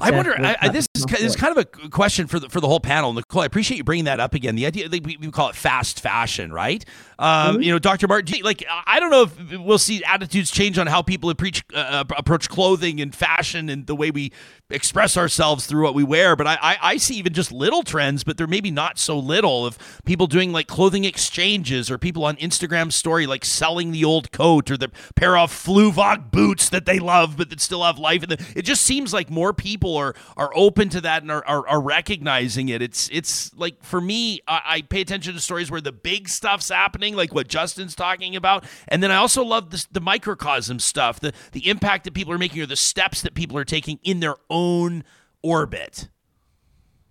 [0.00, 0.34] I wonder.
[0.38, 2.80] I, I, this is this is kind of a question for the for the whole
[2.80, 3.42] panel, Nicole.
[3.42, 4.56] I appreciate you bringing that up again.
[4.56, 6.84] The idea we, we call it fast fashion, right?
[7.18, 7.62] Um, mm-hmm.
[7.62, 8.06] You know, Dr.
[8.06, 8.42] Martin.
[8.42, 12.48] Like, I don't know if we'll see attitudes change on how people approach uh, approach
[12.48, 14.32] clothing and fashion and the way we
[14.70, 16.36] express ourselves through what we wear.
[16.36, 19.66] But I, I, I see even just little trends, but they're maybe not so little
[19.66, 24.30] of people doing like clothing exchanges or people on Instagram story like selling the old
[24.30, 28.22] coat or the pair of Fluevog boots that they love but that still have life
[28.22, 28.38] in them.
[28.54, 31.80] It just seems like more people are are open to that and are, are, are
[31.80, 32.82] recognizing it.
[32.82, 36.68] It's it's like for me, I, I pay attention to stories where the big stuff's
[36.68, 41.20] happening, like what Justin's talking about, and then I also love this, the microcosm stuff,
[41.20, 44.20] the the impact that people are making or the steps that people are taking in
[44.20, 45.04] their own
[45.42, 46.08] orbit.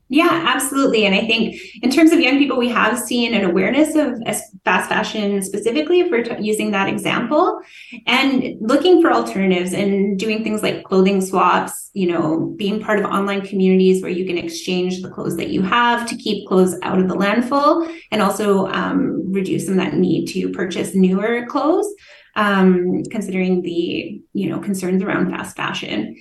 [0.09, 1.05] Yeah, absolutely.
[1.05, 4.17] And I think in terms of young people, we have seen an awareness of
[4.63, 7.59] fast fashion specifically, if we're t- using that example,
[8.05, 13.05] and looking for alternatives and doing things like clothing swaps, you know, being part of
[13.05, 16.99] online communities where you can exchange the clothes that you have to keep clothes out
[16.99, 21.93] of the landfill and also um, reduce some that need to purchase newer clothes,
[22.37, 26.15] um, considering the, you know, concerns around fast fashion.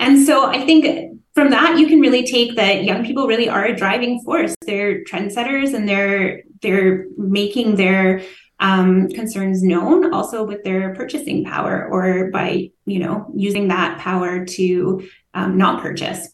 [0.00, 3.64] And so I think from that you can really take that young people really are
[3.64, 4.54] a driving force.
[4.66, 8.20] They're trendsetters and they're they're making their
[8.58, 14.44] um, concerns known also with their purchasing power or by you know using that power
[14.44, 16.28] to um, not purchase.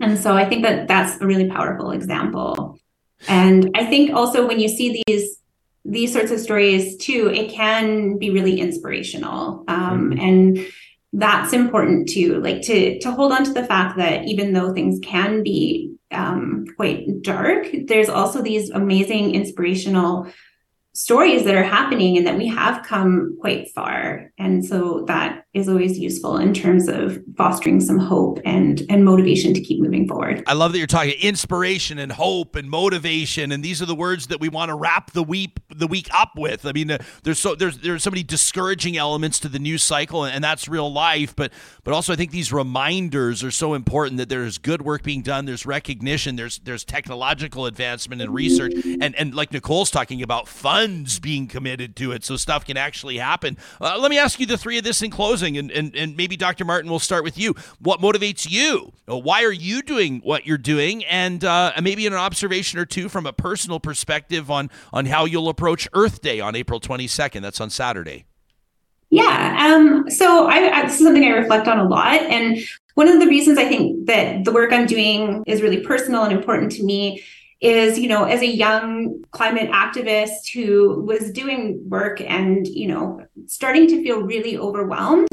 [0.00, 2.78] And so I think that that's a really powerful example.
[3.26, 5.42] And I think also when you see these
[5.84, 9.64] these sorts of stories too, it can be really inspirational.
[9.66, 10.20] Um, mm-hmm.
[10.20, 10.66] And
[11.12, 12.40] that's important too.
[12.40, 16.66] Like to to hold on to the fact that even though things can be um,
[16.76, 20.26] quite dark, there's also these amazing inspirational
[20.98, 24.32] stories that are happening and that we have come quite far.
[24.36, 29.54] And so that is always useful in terms of fostering some hope and and motivation
[29.54, 30.42] to keep moving forward.
[30.48, 33.52] I love that you're talking inspiration and hope and motivation.
[33.52, 36.32] And these are the words that we want to wrap the week the week up
[36.36, 36.66] with.
[36.66, 40.24] I mean uh, there's so there's there's so many discouraging elements to the news cycle
[40.24, 41.36] and, and that's real life.
[41.36, 41.52] But
[41.84, 45.44] but also i think these reminders are so important that there's good work being done.
[45.44, 46.34] There's recognition.
[46.34, 48.72] There's there's technological advancement and research.
[49.00, 50.87] And and like nicole's talking about fun
[51.22, 53.56] being committed to it so stuff can actually happen.
[53.80, 56.36] Uh, let me ask you the three of this in closing, and, and, and maybe
[56.36, 56.64] Dr.
[56.64, 57.54] Martin will start with you.
[57.80, 58.92] What motivates you?
[59.08, 61.04] Uh, why are you doing what you're doing?
[61.04, 65.48] And uh, maybe an observation or two from a personal perspective on, on how you'll
[65.48, 67.42] approach Earth Day on April 22nd.
[67.42, 68.24] That's on Saturday.
[69.10, 69.74] Yeah.
[69.74, 72.20] Um, so I, I, this is something I reflect on a lot.
[72.20, 72.58] And
[72.94, 76.32] one of the reasons I think that the work I'm doing is really personal and
[76.32, 77.22] important to me
[77.60, 83.20] is you know as a young climate activist who was doing work and you know
[83.46, 85.28] starting to feel really overwhelmed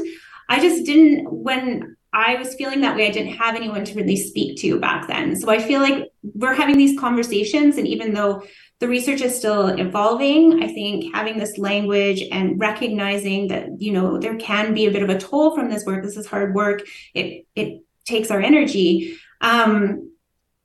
[0.48, 4.16] i just didn't when i was feeling that way i didn't have anyone to really
[4.16, 5.36] speak to back then.
[5.36, 8.42] So i feel like we're having these conversations and even though
[8.80, 14.18] the research is still evolving i think having this language and recognizing that you know
[14.18, 16.82] there can be a bit of a toll from this work this is hard work
[17.14, 20.10] it it takes our energy um,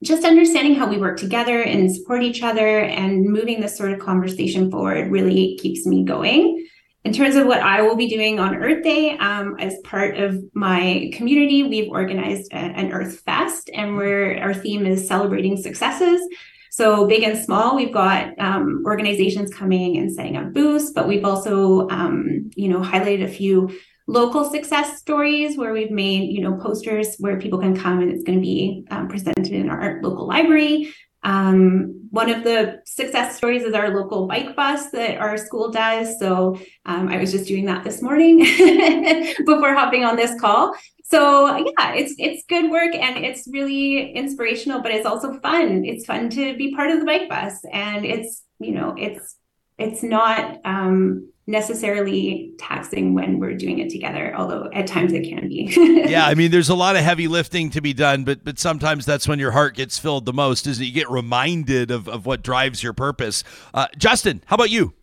[0.03, 3.99] just understanding how we work together and support each other and moving this sort of
[3.99, 6.67] conversation forward really keeps me going.
[7.03, 10.37] In terms of what I will be doing on Earth Day, um, as part of
[10.53, 16.21] my community, we've organized a, an Earth Fest, and where our theme is celebrating successes.
[16.69, 21.25] So big and small, we've got um, organizations coming and setting up booths, but we've
[21.25, 23.71] also, um, you know, highlighted a few
[24.11, 28.23] local success stories where we've made you know posters where people can come and it's
[28.23, 30.93] going to be um, presented in our local library.
[31.23, 36.19] Um, one of the success stories is our local bike bus that our school does.
[36.19, 38.39] So um, i was just doing that this morning
[39.45, 40.75] before hopping on this call.
[41.03, 45.85] So yeah it's it's good work and it's really inspirational but it's also fun.
[45.85, 49.37] It's fun to be part of the bike bus and it's you know it's
[49.77, 55.47] it's not um, necessarily taxing when we're doing it together although at times it can
[55.47, 55.71] be.
[56.07, 59.05] Yeah i mean there's a lot of heavy lifting to be done but but sometimes
[59.05, 62.25] that's when your heart gets filled the most is that you get reminded of, of
[62.25, 63.43] what drives your purpose.
[63.73, 64.93] Uh, justin how about you?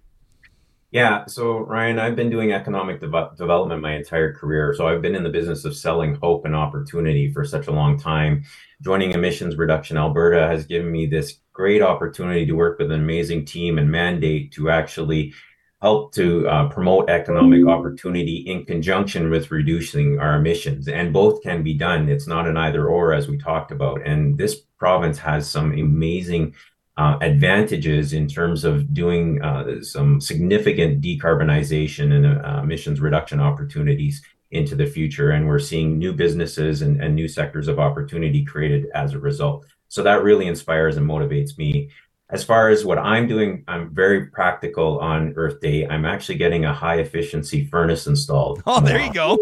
[0.93, 5.16] Yeah so ryan i've been doing economic de- development my entire career so i've been
[5.16, 8.45] in the business of selling hope and opportunity for such a long time.
[8.80, 13.45] Joining emissions reduction alberta has given me this great opportunity to work with an amazing
[13.45, 15.34] team and mandate to actually
[15.81, 20.89] help to uh, promote economic opportunity in conjunction with reducing our emissions.
[20.89, 22.09] And both can be done.
[22.09, 24.05] It's not an either or, as we talked about.
[24.05, 26.55] And this province has some amazing
[26.97, 34.20] uh, advantages in terms of doing uh, some significant decarbonization and uh, emissions reduction opportunities
[34.51, 35.31] into the future.
[35.31, 39.64] And we're seeing new businesses and, and new sectors of opportunity created as a result.
[39.87, 41.91] So that really inspires and motivates me
[42.31, 45.87] as far as what I'm doing, I'm very practical on Earth Day.
[45.87, 48.62] I'm actually getting a high efficiency furnace installed.
[48.66, 49.39] Oh, there you go.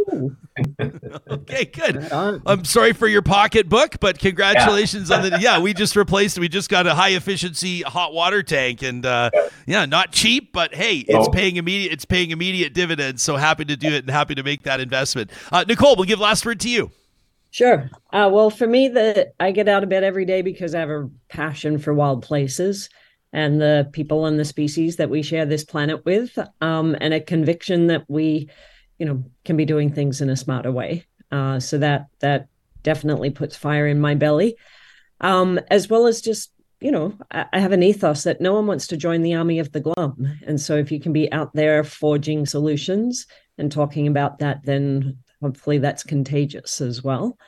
[1.30, 2.12] okay, good.
[2.12, 5.16] I'm sorry for your pocketbook, but congratulations yeah.
[5.16, 5.38] on the.
[5.40, 6.38] Yeah, we just replaced.
[6.38, 9.30] We just got a high efficiency hot water tank, and uh,
[9.66, 11.30] yeah, not cheap, but hey, it's oh.
[11.32, 11.92] paying immediate.
[11.92, 13.20] It's paying immediate dividends.
[13.20, 15.32] So happy to do it and happy to make that investment.
[15.50, 16.92] Uh, Nicole, we'll give last word to you.
[17.56, 17.88] Sure.
[18.12, 20.90] Uh, well, for me, the I get out of bed every day because I have
[20.90, 22.90] a passion for wild places
[23.32, 27.20] and the people and the species that we share this planet with, um, and a
[27.20, 28.50] conviction that we,
[28.98, 31.06] you know, can be doing things in a smarter way.
[31.32, 32.48] Uh, so that that
[32.82, 34.54] definitely puts fire in my belly,
[35.22, 36.52] um, as well as just
[36.82, 39.60] you know, I, I have an ethos that no one wants to join the army
[39.60, 43.26] of the glum, and so if you can be out there forging solutions
[43.56, 47.38] and talking about that, then hopefully that's contagious as well.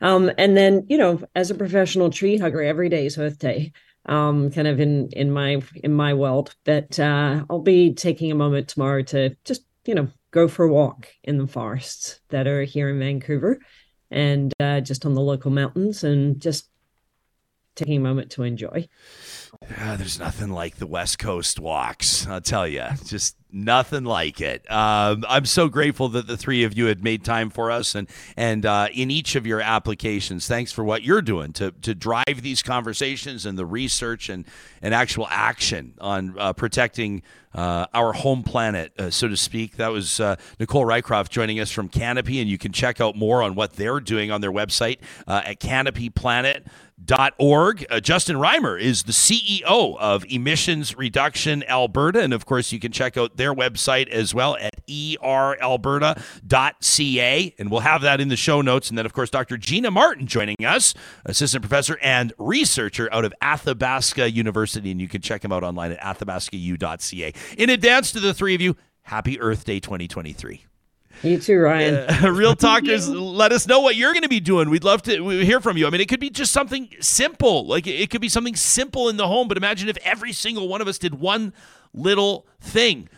[0.00, 3.72] Um, and then, you know, as a professional tree hugger, every day is Earth Day.
[4.04, 8.34] Um, kind of in in my in my world, that uh, I'll be taking a
[8.34, 12.64] moment tomorrow to just you know go for a walk in the forests that are
[12.64, 13.60] here in Vancouver,
[14.10, 16.68] and uh, just on the local mountains, and just
[17.76, 18.88] taking a moment to enjoy.
[19.70, 22.26] Yeah, there's nothing like the West Coast walks.
[22.26, 24.64] I'll tell you, just Nothing like it.
[24.72, 28.08] Um, I'm so grateful that the three of you had made time for us, and
[28.34, 32.40] and uh, in each of your applications, thanks for what you're doing to to drive
[32.40, 34.46] these conversations and the research and
[34.80, 37.20] and actual action on uh, protecting
[37.54, 39.76] uh, our home planet, uh, so to speak.
[39.76, 43.42] That was uh, Nicole Rycroft joining us from Canopy, and you can check out more
[43.42, 45.42] on what they're doing on their website uh,
[47.10, 47.86] at canopyplanet.org.
[47.90, 52.20] Uh, Justin Riemer is the CEO of Emissions Reduction Alberta.
[52.20, 57.54] And of course, you can check out their website as well at eralberta.ca.
[57.58, 58.88] And we'll have that in the show notes.
[58.88, 59.56] And then, of course, Dr.
[59.56, 60.94] Gina Martin joining us,
[61.24, 64.90] assistant professor and researcher out of Athabasca University.
[64.90, 67.32] And you can check him out online at athabascau.ca.
[67.56, 70.66] In advance to the three of you, happy Earth Day 2023.
[71.22, 71.94] You too, Ryan.
[71.94, 74.70] Uh, real talkers, let us know what you're going to be doing.
[74.70, 75.86] We'd love to hear from you.
[75.86, 77.66] I mean, it could be just something simple.
[77.66, 80.80] Like it could be something simple in the home, but imagine if every single one
[80.80, 81.52] of us did one
[81.94, 83.08] little thing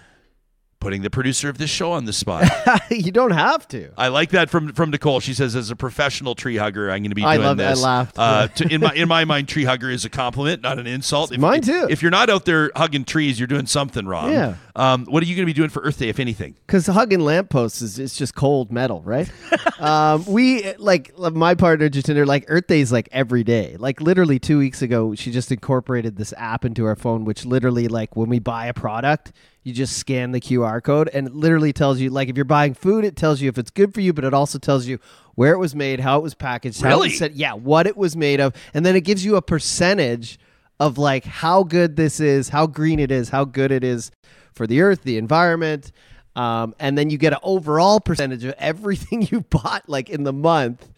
[0.84, 2.44] putting the producer of this show on the spot.
[2.90, 3.90] you don't have to.
[3.96, 5.18] I like that from from Nicole.
[5.20, 7.64] She says, as a professional tree hugger, I'm going to be I doing love it.
[7.64, 7.82] I this.
[7.82, 8.18] laughed.
[8.18, 11.32] Uh, to, in my in my mind, tree hugger is a compliment, not an insult.
[11.32, 11.86] If, Mine if- too.
[11.88, 14.30] If you're not out there hugging trees, you're doing something wrong.
[14.30, 14.56] Yeah.
[14.76, 16.54] Um, what are you going to be doing for Earth Day, if anything?
[16.66, 19.30] Because hugging lampposts is it's just cold metal, right?
[19.80, 23.76] um, we like my partner Jatinder, like Earth Day is like every day.
[23.78, 27.88] Like literally two weeks ago, she just incorporated this app into our phone, which literally
[27.88, 29.32] like when we buy a product,
[29.64, 32.74] you just scan the QR code and it literally tells you like if you're buying
[32.74, 34.98] food, it tells you if it's good for you, but it also tells you
[35.34, 37.08] where it was made, how it was packaged, how it Really?
[37.08, 40.38] was set, yeah, what it was made of, and then it gives you a percentage
[40.78, 44.10] of like how good this is, how green it is, how good it is
[44.52, 45.90] for the earth, the environment.
[46.36, 50.32] Um, and then you get an overall percentage of everything you bought like in the
[50.32, 50.88] month.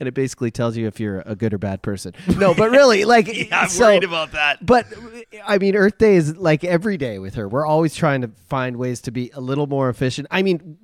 [0.00, 2.14] And it basically tells you if you're a good or bad person.
[2.36, 4.64] No, but really, like, Yeah, I'm so- worried about that.
[4.64, 4.86] But
[5.46, 7.48] I mean, Earth Day is like every day with her.
[7.48, 10.26] We're always trying to find ways to be a little more efficient.
[10.30, 10.78] I mean,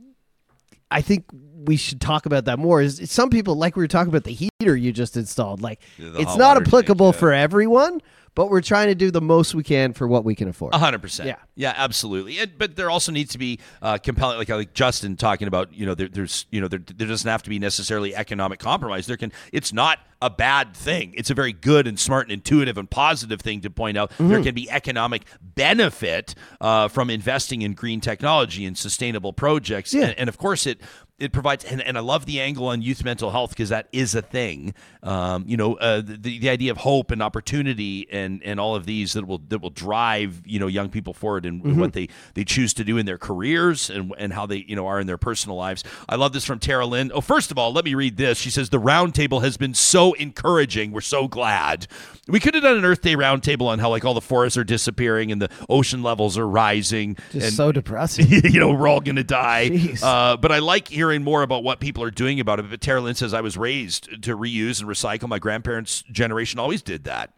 [0.92, 1.24] I think
[1.64, 2.80] we should talk about that more.
[2.82, 5.60] Is some people like we were talking about the heater you just installed?
[5.60, 7.20] Like, Yeah, it's not applicable tank, yeah.
[7.20, 8.00] for everyone,
[8.34, 10.74] but we're trying to do the most we can for what we can afford.
[10.74, 11.28] A hundred percent.
[11.28, 11.36] Yeah.
[11.56, 12.38] yeah, absolutely.
[12.38, 15.72] And, but there also needs to be uh, compelling, like like Justin talking about.
[15.72, 19.06] You know, there, there's you know there, there doesn't have to be necessarily economic compromise.
[19.06, 19.32] There can.
[19.52, 21.14] It's not a bad thing.
[21.16, 24.10] It's a very good and smart and intuitive and positive thing to point out.
[24.12, 24.28] Mm-hmm.
[24.28, 29.94] There can be economic benefit uh, from investing in green technology and sustainable projects.
[29.94, 30.06] Yeah.
[30.06, 30.80] And, and of course it.
[31.20, 34.14] It provides, and, and I love the angle on youth mental health because that is
[34.14, 34.74] a thing.
[35.02, 38.86] Um, you know, uh, the the idea of hope and opportunity and and all of
[38.86, 41.78] these that will that will drive you know young people forward in Mm-hmm.
[41.78, 44.86] what they they choose to do in their careers and and how they you know
[44.86, 45.84] are in their personal lives.
[46.08, 47.12] I love this from Tara Lynn.
[47.14, 48.38] Oh, first of all, let me read this.
[48.38, 50.92] She says the roundtable has been so encouraging.
[50.92, 51.86] We're so glad.
[52.28, 54.64] We could have done an Earth Day roundtable on how like all the forests are
[54.64, 57.16] disappearing and the ocean levels are rising.
[57.32, 58.26] Just and, so depressing.
[58.30, 59.96] you know, we're all to die.
[60.02, 62.70] Uh, but I like hearing more about what people are doing about it.
[62.70, 65.28] But Tara Lynn says, I was raised to reuse and recycle.
[65.28, 67.32] My grandparents' generation always did that.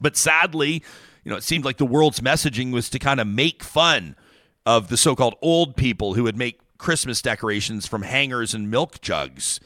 [0.00, 0.82] But sadly,
[1.24, 4.16] you know, it seemed like the world's messaging was to kind of make fun
[4.66, 9.00] of the so called old people who would make Christmas decorations from hangers and milk
[9.00, 9.60] jugs.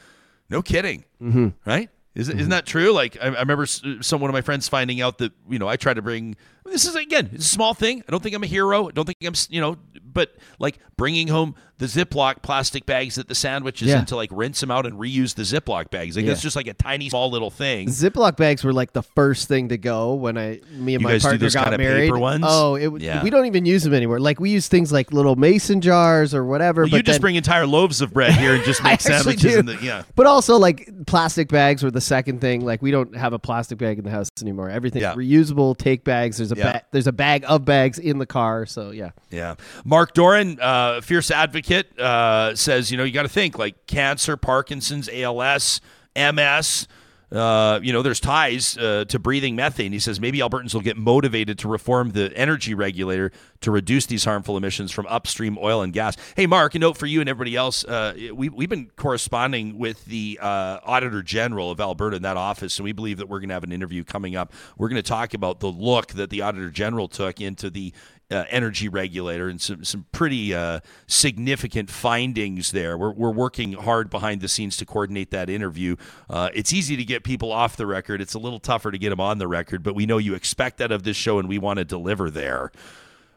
[0.49, 1.05] No kidding.
[1.23, 1.49] Mm-hmm.
[1.65, 1.91] Right?
[2.15, 2.93] Isn't, isn't that true?
[2.93, 5.77] Like, I, I remember some one of my friends finding out that, you know, I
[5.77, 6.37] try to bring
[6.73, 8.03] this is, again, it's a small thing.
[8.07, 8.89] I don't think I'm a hero.
[8.89, 13.27] I don't think I'm, you know, but like bringing home the Ziploc plastic bags that
[13.27, 13.99] the sandwiches Yeah.
[13.99, 16.15] in to like rinse them out and reuse the Ziploc bags.
[16.15, 16.31] Like, Yeah.
[16.31, 17.89] that's just like a tiny, small little thing.
[17.89, 21.19] Ziploc bags were like the first thing to go when I, me and You my
[21.19, 22.07] partner got kinda married.
[22.07, 22.45] paper ones?
[22.47, 23.25] Oh, it, Yeah.
[23.25, 24.21] we don't even use them anymore.
[24.21, 26.83] Like we use things like little mason jars or whatever.
[26.83, 29.65] Well, but you just then- bring entire loaves of bread here and just make sandwiches.
[29.65, 30.05] the, yeah.
[30.15, 32.65] But also, like plastic bags were the second thing.
[32.65, 34.71] Like we don't have a plastic bag in the house anymore.
[34.71, 35.77] Everything's reusable.
[35.77, 36.37] Take bags.
[36.37, 36.73] There's a Yeah.
[36.73, 38.67] ba- there's a bag of bags in the car.
[38.67, 39.55] So yeah, Yeah.
[39.85, 44.37] Mark Doran, uh, fierce advocate, uh, says, you know, you got to think like cancer,
[44.37, 45.81] Parkinson's, ALS,
[46.17, 46.87] MS.
[47.33, 49.93] Uh, you know, there's ties uh, to breathing methane.
[49.93, 54.25] He says maybe Albertans will get motivated to reform the energy regulator to reduce these
[54.25, 56.17] harmful emissions from upstream oil and gas.
[56.37, 57.85] Hey, Mark, a note for you and everybody else.
[57.85, 62.79] Uh, we, we've been corresponding with the uh, Auditor General of Alberta in that office,
[62.79, 64.53] and we believe that we're going to have an interview coming up.
[64.77, 67.93] We're going to talk about the look that the Auditor General took into the
[68.31, 72.97] uh, energy regulator and some some pretty uh, significant findings there.
[72.97, 75.97] We're, we're working hard behind the scenes to coordinate that interview.
[76.29, 78.21] Uh, it's easy to get people off the record.
[78.21, 80.79] It's a little tougher to get them on the record, but we know you expect
[80.79, 82.73] that of this show, and we want to deliver there.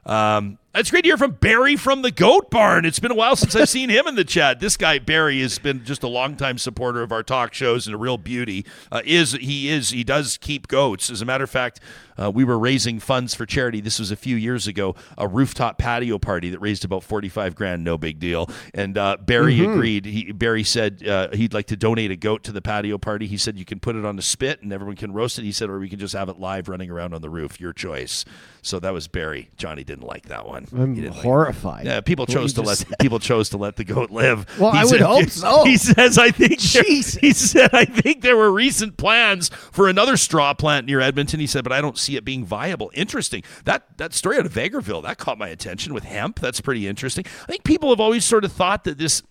[0.05, 2.85] Um, It's great to hear from Barry from the Goat Barn.
[2.85, 4.59] It's been a while since I've seen him in the chat.
[4.59, 7.97] This guy Barry has been just a longtime supporter of our talk shows and a
[7.97, 8.63] real beauty.
[8.91, 11.09] Uh, is he is he does keep goats?
[11.09, 11.79] As a matter of fact,
[12.19, 13.81] uh, we were raising funds for charity.
[13.81, 17.83] This was a few years ago, a rooftop patio party that raised about forty-five grand.
[17.83, 18.47] No big deal.
[18.75, 19.73] And uh, Barry Mhm.
[19.73, 20.05] agreed.
[20.05, 23.25] He, Barry said uh, he'd like to donate a goat to the patio party.
[23.25, 25.43] He said you can put it on a spit and everyone can roast it.
[25.43, 27.59] He said, or we can just have it live running around on the roof.
[27.59, 28.25] Your choice.
[28.61, 29.49] So that was Barry.
[29.57, 30.66] Johnny didn't like that one.
[30.75, 31.85] I'm He horrified.
[31.85, 34.45] yeah, people What chose to let just people chose to let the goat live.
[34.59, 35.63] Well, I would hope so.
[35.65, 40.17] He says, "I think." there- he said, "I think there were recent plans for another
[40.17, 43.43] straw plant near Edmonton." He said, "But I don't see it being viable." Interesting.
[43.65, 46.39] That that story out of Vegreville that caught my attention with hemp.
[46.39, 47.25] That's pretty interesting.
[47.43, 49.23] I think people have always sort of thought that this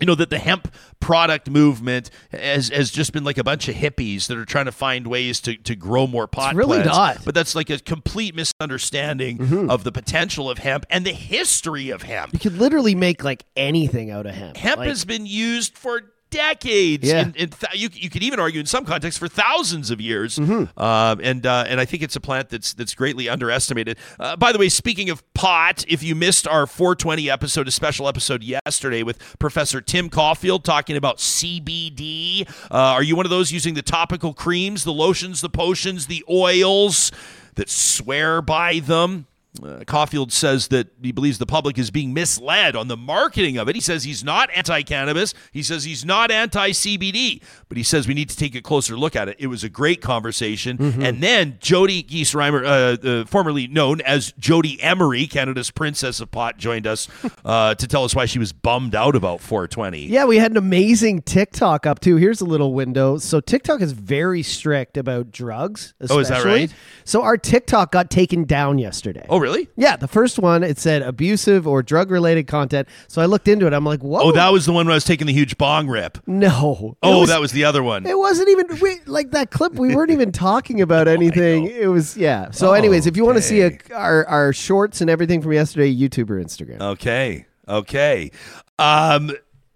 [0.00, 3.74] you know that the hemp product movement has, has just been like a bunch of
[3.74, 6.88] hippies that are trying to find ways to, to grow more pot really plants.
[6.88, 7.24] not.
[7.24, 9.70] But that's like a complete misunderstanding mm-hmm.
[9.70, 12.32] of the potential of hemp and the history of hemp.
[12.32, 14.56] You could literally make like anything out of hemp.
[14.56, 16.02] Hemp Like, has been used for
[16.32, 17.06] decades.
[17.06, 17.20] Yeah.
[17.20, 20.38] In, in th- you, you could even argue in some contexts for thousands of years.
[20.38, 20.78] Mm-hmm.
[20.82, 23.98] Um, and uh, and I think it's a plant that's that's greatly underestimated.
[24.18, 28.08] Uh, by the way, speaking of pot, if you missed our 420 episode, a special
[28.08, 33.52] episode yesterday with Professor Tim Caulfield talking about CBD, uh, are you one of those
[33.52, 37.12] using the topical creams, the lotions, the potions, the oils
[37.54, 39.26] that swear by them?
[39.62, 43.68] Uh, Caulfield says that he believes the public is being misled on the marketing of
[43.68, 43.74] it.
[43.74, 45.34] He says he's not anti cannabis.
[45.52, 48.96] He says he's not anti CBD, but he says we need to take a closer
[48.96, 49.36] look at it.
[49.38, 50.80] It was a great conversation.
[51.02, 56.56] And then Jodie Giesz-Ramsay, uh, uh, formerly known as Jodie Emery, Canada's Princess of Pot,
[56.56, 57.08] joined us
[57.44, 60.06] uh, to tell us why she was bummed out about 420.
[60.06, 62.16] Yeah, we had an amazing TikTok up too.
[62.16, 63.18] Here's a little window.
[63.18, 65.92] So TikTok is very strict about drugs.
[66.08, 66.60] Oh, is that especially.
[66.60, 66.74] right?
[67.04, 69.26] So our TikTok got taken down yesterday.
[69.28, 69.68] Oh, really?
[69.76, 72.88] Yeah, the first one it said abusive or drug related content.
[73.08, 73.74] So I looked into it.
[73.74, 74.20] I'm like, whoa.
[74.22, 76.18] Oh, that was the one where I was taking the huge bong rip.
[76.26, 76.96] no.
[77.02, 78.06] Oh, was- that was the other one.
[78.06, 79.74] It wasn't even we, like that clip.
[79.74, 81.66] We weren't even talking about anything.
[81.66, 82.50] It was yeah.
[82.52, 85.94] So, anyways, if you want to see a, our our shorts and everything from yesterday,
[85.94, 86.80] YouTube or Instagram.
[86.80, 87.46] Okay.
[87.68, 88.30] Okay.
[88.78, 89.32] Um,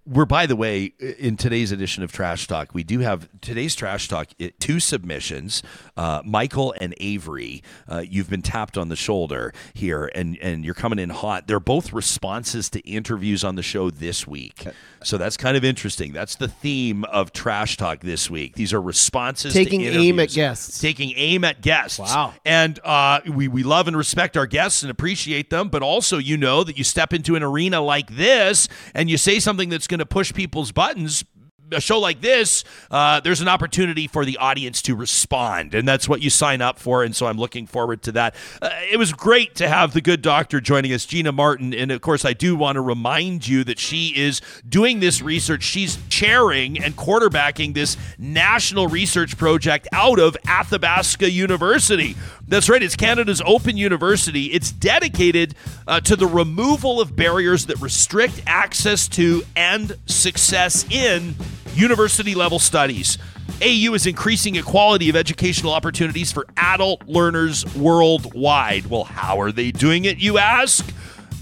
[0.07, 4.09] we're, by the way, in today's edition of Trash Talk, we do have today's Trash
[4.09, 5.63] Talk it, two submissions.
[5.97, 10.75] Uh, Michael and Avery, uh, you've been tapped on the shoulder here, and and you're
[10.75, 11.49] coming in hot.
[11.49, 14.67] They're both responses to interviews on the show this week,
[15.03, 16.13] so that's kind of interesting.
[16.13, 18.55] That's the theme of Trash Talk this week.
[18.55, 20.81] These are responses Taking aim at guests.
[20.81, 21.99] taking aim at guests.
[21.99, 22.35] Wow.
[22.45, 26.37] And uh, we, we love and respect our guests and appreciate them, but also you
[26.37, 29.96] know that you step into an arena like this and you say something that's going
[29.99, 31.25] to push people's buttons.
[31.73, 36.09] A show like this, uh, there's an opportunity for the audience to respond, and that's
[36.09, 37.03] what you sign up for.
[37.03, 38.35] And so I'm looking forward to that.
[38.63, 41.75] Uh, it was great to have the good doctor joining us, Gina Martin.
[41.75, 45.63] And of course, I do want to remind you that she is doing this research.
[45.63, 52.17] She's chairing and quarterbacking this national research project out of Athabasca University.
[52.49, 54.47] That's right, it's Canada's open university.
[54.47, 55.55] It's dedicated
[55.89, 61.35] uh, to the removal of barriers that restrict access to and success in
[61.77, 63.19] university level studies.
[63.63, 68.87] AU is increasing equality of educational opportunities for adult learners worldwide.
[68.87, 70.85] Well, how are they doing it, you ask?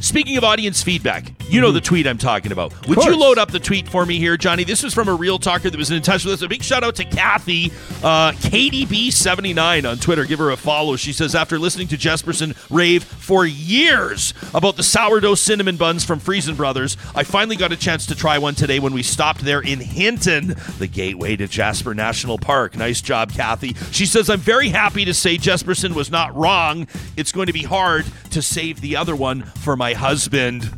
[0.00, 2.86] Speaking of audience feedback, you know the tweet I'm talking about.
[2.88, 4.64] Would you load up the tweet for me here, Johnny?
[4.64, 6.42] This was from a real talker that was in touch with us.
[6.42, 7.72] A big shout out to Kathy,
[8.02, 10.24] uh, KDB79 on Twitter.
[10.24, 10.96] Give her a follow.
[10.96, 16.18] She says, after listening to Jespersen rave for years about the sourdough cinnamon buns from
[16.18, 19.60] Fresson Brothers, I finally got a chance to try one today when we stopped there
[19.60, 22.76] in Hinton, the gateway to Jasper National Park.
[22.76, 23.74] Nice job, Kathy.
[23.90, 26.86] She says, I'm very happy to say Jespersen was not wrong.
[27.16, 30.70] It's going to be hard to save the other one for my husband.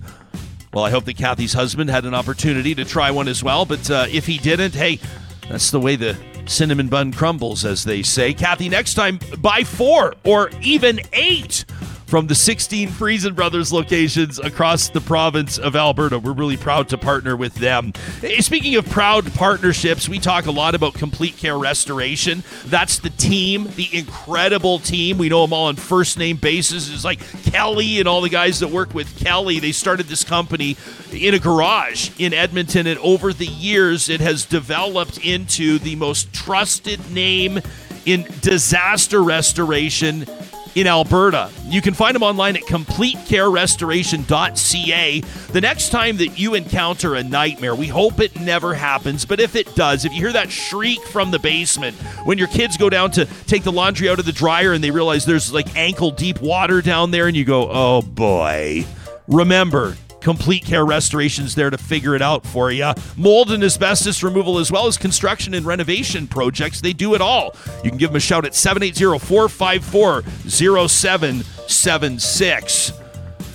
[0.72, 3.64] Well, I hope that Kathy's husband had an opportunity to try one as well.
[3.64, 5.00] But uh, if he didn't, hey,
[5.48, 6.16] that's the way the
[6.46, 8.32] cinnamon bun crumbles, as they say.
[8.32, 11.64] Kathy, next time, buy four or even eight
[12.10, 16.18] from the 16 Fresson Brothers locations across the province of Alberta.
[16.18, 17.92] We're really proud to partner with them.
[18.24, 22.42] Eh, speaking of proud partnerships, we talk a lot about Complete Care Restoration.
[22.66, 25.18] That's the team, the incredible team.
[25.18, 26.92] We know them all on first name basis.
[26.92, 29.60] It's like Kelly and all the guys that work with Kelly.
[29.60, 30.76] They started this company
[31.12, 36.32] in a garage in Edmonton, and over the years, it has developed into the most
[36.32, 37.60] trusted name
[38.04, 40.26] in disaster restoration
[40.74, 41.50] in Alberta.
[41.64, 45.20] You can find them online at completecarerestoration.ca.
[45.20, 49.56] The next time that you encounter a nightmare, we hope it never happens, but if
[49.56, 53.10] it does, if you hear that shriek from the basement when your kids go down
[53.12, 56.40] to take the laundry out of the dryer and they realize there's like ankle deep
[56.40, 58.84] water down there and you go, "Oh boy."
[59.28, 62.92] Remember, Complete Care Restoration's there to figure it out for you.
[63.16, 66.80] Mold and asbestos removal, as well as construction and renovation projects.
[66.80, 67.54] They do it all.
[67.82, 72.92] You can give them a shout at 780 454 0776.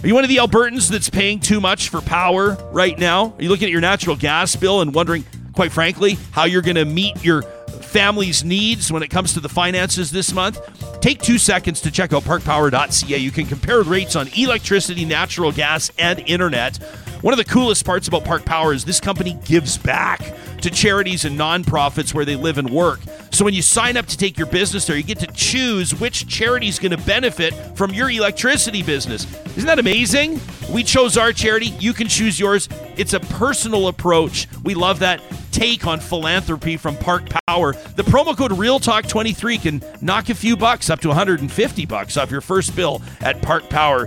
[0.03, 3.33] Are you one of the Albertans that's paying too much for power right now?
[3.35, 6.75] Are you looking at your natural gas bill and wondering, quite frankly, how you're going
[6.75, 7.43] to meet your
[7.83, 10.59] family's needs when it comes to the finances this month?
[11.01, 13.17] Take two seconds to check out parkpower.ca.
[13.17, 16.77] You can compare rates on electricity, natural gas, and internet.
[17.21, 20.21] One of the coolest parts about Park Power is this company gives back
[20.61, 22.99] to charities and nonprofits where they live and work.
[23.31, 26.27] So when you sign up to take your business there, you get to choose which
[26.27, 29.25] charity is going to benefit from your electricity business.
[29.57, 30.39] Isn't that amazing?
[30.71, 31.67] We chose our charity.
[31.79, 32.67] You can choose yours.
[32.97, 34.47] It's a personal approach.
[34.63, 35.21] We love that
[35.55, 37.71] take on philanthropy from Park Power.
[37.73, 42.41] The promo code RealTalk23 can knock a few bucks up to 150 bucks off your
[42.41, 44.05] first bill at parkpower.ca.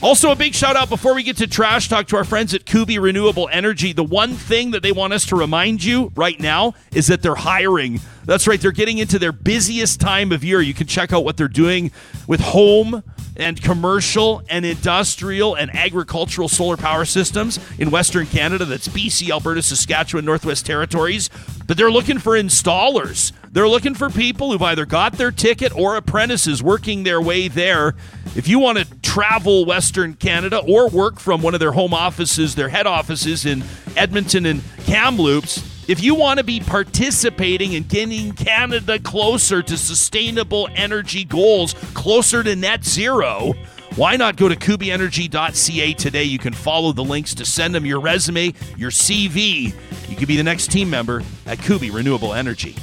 [0.00, 2.64] Also, a big shout out before we get to trash talk to our friends at
[2.64, 3.92] Kuby Renewable Energy.
[3.92, 7.34] The one thing that they want us to remind you right now is that they're
[7.34, 8.00] hiring.
[8.24, 10.60] That's right, they're getting into their busiest time of year.
[10.60, 11.90] You can check out what they're doing
[12.28, 13.02] with home
[13.38, 18.64] and commercial and industrial and agricultural solar power systems in Western Canada.
[18.64, 21.30] That's BC, Alberta, Saskatchewan, Northwest Territories.
[21.66, 23.32] But they're looking for installers.
[23.50, 27.94] They're looking for people who've either got their ticket or apprentices working their way there.
[28.36, 32.54] If you want to travel Western Canada or work from one of their home offices,
[32.54, 33.64] their head offices in
[33.96, 40.68] Edmonton and Kamloops, if you want to be participating in getting Canada closer to sustainable
[40.76, 43.54] energy goals, closer to net zero,
[43.96, 46.24] why not go to kubyenergy.ca today?
[46.24, 49.74] You can follow the links to send them your resume, your CV.
[50.08, 52.76] You could be the next team member at Kuby Renewable Energy.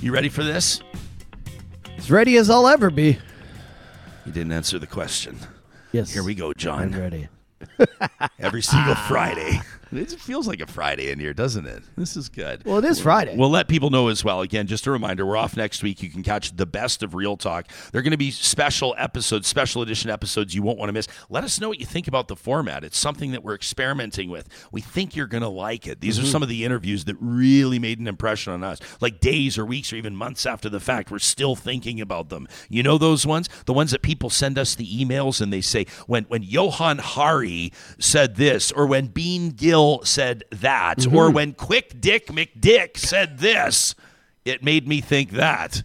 [0.00, 0.80] You ready for this?
[1.98, 3.18] As ready as I'll ever be.
[4.24, 5.38] You didn't answer the question.
[5.92, 6.10] Yes.
[6.10, 6.94] Here we go, John.
[6.94, 7.28] I'm ready.
[8.38, 9.60] Every single Friday.
[9.92, 11.82] It feels like a Friday in here, doesn't it?
[11.96, 12.64] This is good.
[12.64, 13.36] Well, it is Friday.
[13.36, 14.40] We'll let people know as well.
[14.40, 16.00] Again, just a reminder, we're off next week.
[16.00, 17.66] You can catch the best of Real Talk.
[17.90, 21.08] There are going to be special episodes, special edition episodes you won't want to miss.
[21.28, 22.84] Let us know what you think about the format.
[22.84, 24.48] It's something that we're experimenting with.
[24.70, 26.00] We think you're going to like it.
[26.00, 26.30] These are mm-hmm.
[26.30, 28.78] some of the interviews that really made an impression on us.
[29.00, 32.46] Like days or weeks or even months after the fact, we're still thinking about them.
[32.68, 33.48] You know those ones?
[33.66, 37.72] The ones that people send us the emails and they say, when, when Johan Hari
[37.98, 41.34] said this, or when Bean Gill said that, or mm-hmm.
[41.34, 43.94] when Quick Dick McDick said this,
[44.44, 45.82] it made me think that.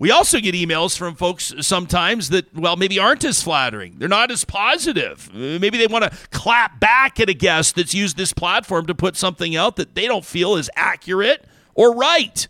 [0.00, 3.96] We also get emails from folks sometimes that, well, maybe aren't as flattering.
[3.98, 5.28] They're not as positive.
[5.34, 9.16] Maybe they want to clap back at a guest that's used this platform to put
[9.16, 11.44] something out that they don't feel is accurate
[11.74, 12.46] or right.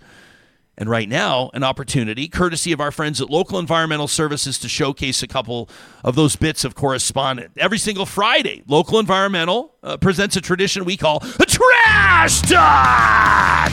[0.80, 5.24] And right now, an opportunity, courtesy of our friends at Local Environmental Services, to showcase
[5.24, 5.68] a couple
[6.04, 7.50] of those bits of correspondent.
[7.56, 13.72] Every single Friday, Local Environmental uh, presents a tradition we call the Trash Talk!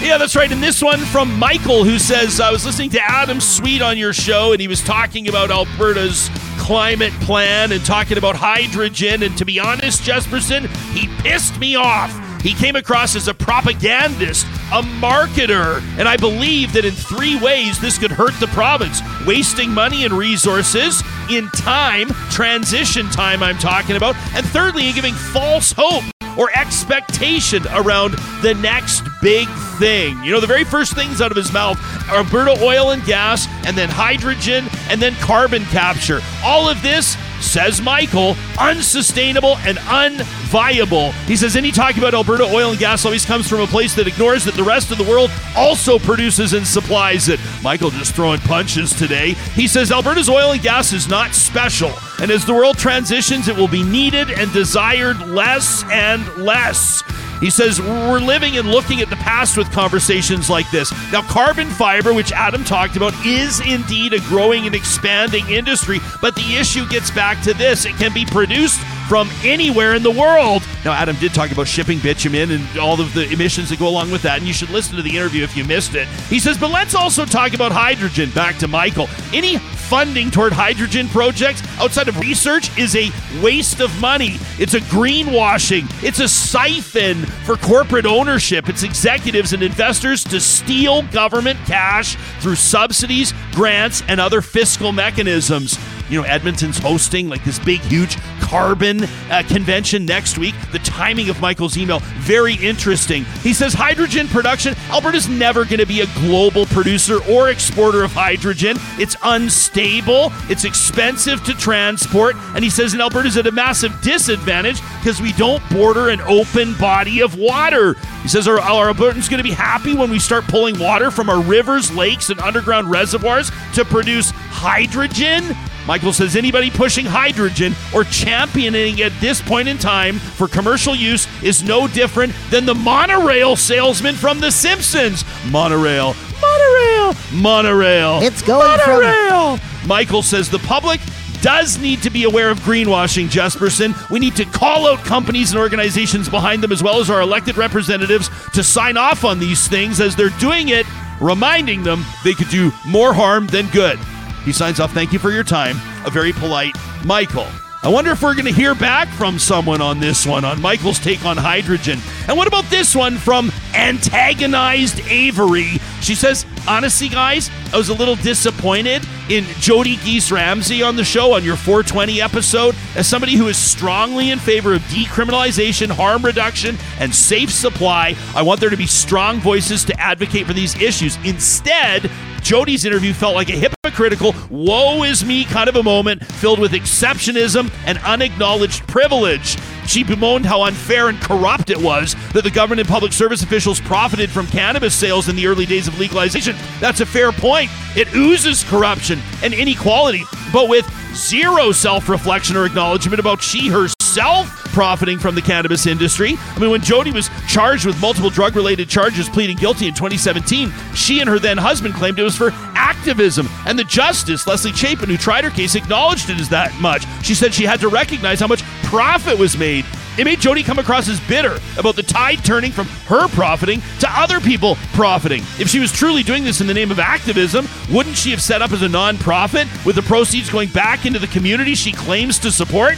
[0.00, 0.50] Yeah, that's right.
[0.50, 4.14] And this one from Michael, who says, I was listening to Adam Sweet on your
[4.14, 9.22] show, and he was talking about Alberta's climate plan and talking about hydrogen.
[9.22, 12.10] And to be honest, Jespersen, he pissed me off.
[12.44, 17.80] He came across as a propagandist, a marketer, and I believe that in three ways
[17.80, 19.00] this could hurt the province.
[19.26, 25.14] Wasting money and resources, in time, transition time, I'm talking about, and thirdly, in giving
[25.14, 26.04] false hope
[26.36, 29.48] or expectation around the next big
[29.78, 30.22] thing.
[30.22, 31.78] You know, the very first things out of his mouth
[32.10, 36.20] are Alberta oil and gas, and then hydrogen, and then carbon capture.
[36.44, 41.12] All of this, says Michael, unsustainable and unviable.
[41.26, 44.08] He says any talk about Alberta oil and gas always comes from a place that
[44.08, 47.40] ignores that the rest of the world also produces and supplies it.
[47.62, 49.32] Michael just throwing punches today.
[49.54, 53.56] He says Alberta's oil and gas is not special, and as the world transitions, it
[53.56, 57.02] will be needed and desired less and less.
[57.40, 60.92] He says, We're living and looking at the past with conversations like this.
[61.12, 66.34] Now, carbon fiber, which Adam talked about, is indeed a growing and expanding industry, but
[66.34, 70.62] the issue gets back to this it can be produced from anywhere in the world.
[70.84, 74.10] Now, Adam did talk about shipping bitumen and all of the emissions that go along
[74.10, 76.08] with that, and you should listen to the interview if you missed it.
[76.28, 78.30] He says, but let's also talk about hydrogen.
[78.30, 79.08] Back to Michael.
[79.32, 83.10] Any funding toward hydrogen projects outside of research is a
[83.42, 84.36] waste of money.
[84.58, 85.84] It's a greenwashing.
[86.02, 88.68] It's a siphon for corporate ownership.
[88.68, 95.78] It's executives and investors to steal government cash through subsidies, grants, and other fiscal mechanisms.
[96.08, 100.54] You know, Edmonton's hosting like this big, huge carbon uh, convention next week.
[100.70, 103.24] The timing of Michael's email, very interesting.
[103.42, 108.12] He says hydrogen production, Alberta's never going to be a global producer or exporter of
[108.12, 108.76] hydrogen.
[108.98, 114.80] It's unstable, it's expensive to transport, and he says in Alberta's at a massive disadvantage
[114.98, 117.94] because we don't border an open body of water.
[118.22, 121.28] He says our, our Albertans going to be happy when we start pulling water from
[121.28, 125.56] our rivers, lakes, and underground reservoirs to produce hydrogen.
[125.86, 131.28] Michael says anybody pushing hydrogen or championing at this point in time for commercial use
[131.42, 135.24] is no different than the monorail salesman from The Simpsons.
[135.50, 138.22] Monorail, monorail, monorail.
[138.22, 139.58] It's going monorail.
[139.58, 141.00] From- Michael says the public
[141.42, 143.94] does need to be aware of greenwashing, Jespersen.
[144.08, 147.58] We need to call out companies and organizations behind them, as well as our elected
[147.58, 150.86] representatives, to sign off on these things as they're doing it,
[151.20, 153.98] reminding them they could do more harm than good.
[154.44, 155.76] He signs off, thank you for your time.
[156.06, 157.48] A very polite Michael.
[157.84, 160.98] I wonder if we're going to hear back from someone on this one, on Michael's
[160.98, 161.98] take on hydrogen.
[162.26, 165.72] And what about this one from Antagonized Avery?
[166.00, 171.04] She says, honestly, guys, I was a little disappointed in Jodie Geese Ramsey on the
[171.04, 172.74] show on your 420 episode.
[172.96, 178.40] As somebody who is strongly in favor of decriminalization, harm reduction, and safe supply, I
[178.40, 181.18] want there to be strong voices to advocate for these issues.
[181.22, 182.10] Instead,
[182.44, 186.72] Jodie's interview felt like a hypocritical, woe is me kind of a moment filled with
[186.72, 189.56] exceptionism and unacknowledged privilege.
[189.86, 193.80] She bemoaned how unfair and corrupt it was that the government and public service officials
[193.80, 196.54] profited from cannabis sales in the early days of legalization.
[196.80, 197.70] That's a fair point.
[197.96, 204.63] It oozes corruption and inequality, but with zero self reflection or acknowledgement about she herself
[204.74, 206.34] profiting from the cannabis industry.
[206.36, 210.72] I mean, when Jodie was charged with multiple drug related charges, pleading guilty in 2017,
[210.94, 213.48] she and her then husband claimed it was for activism.
[213.66, 217.06] And the justice, Leslie Chapin, who tried her case, acknowledged it as that much.
[217.22, 219.84] She said she had to recognize how much profit was made.
[220.18, 224.08] It made Jodie come across as bitter about the tide turning from her profiting to
[224.10, 225.42] other people profiting.
[225.58, 228.62] If she was truly doing this in the name of activism, wouldn't she have set
[228.62, 232.52] up as a nonprofit with the proceeds going back into the community she claims to
[232.52, 232.96] support?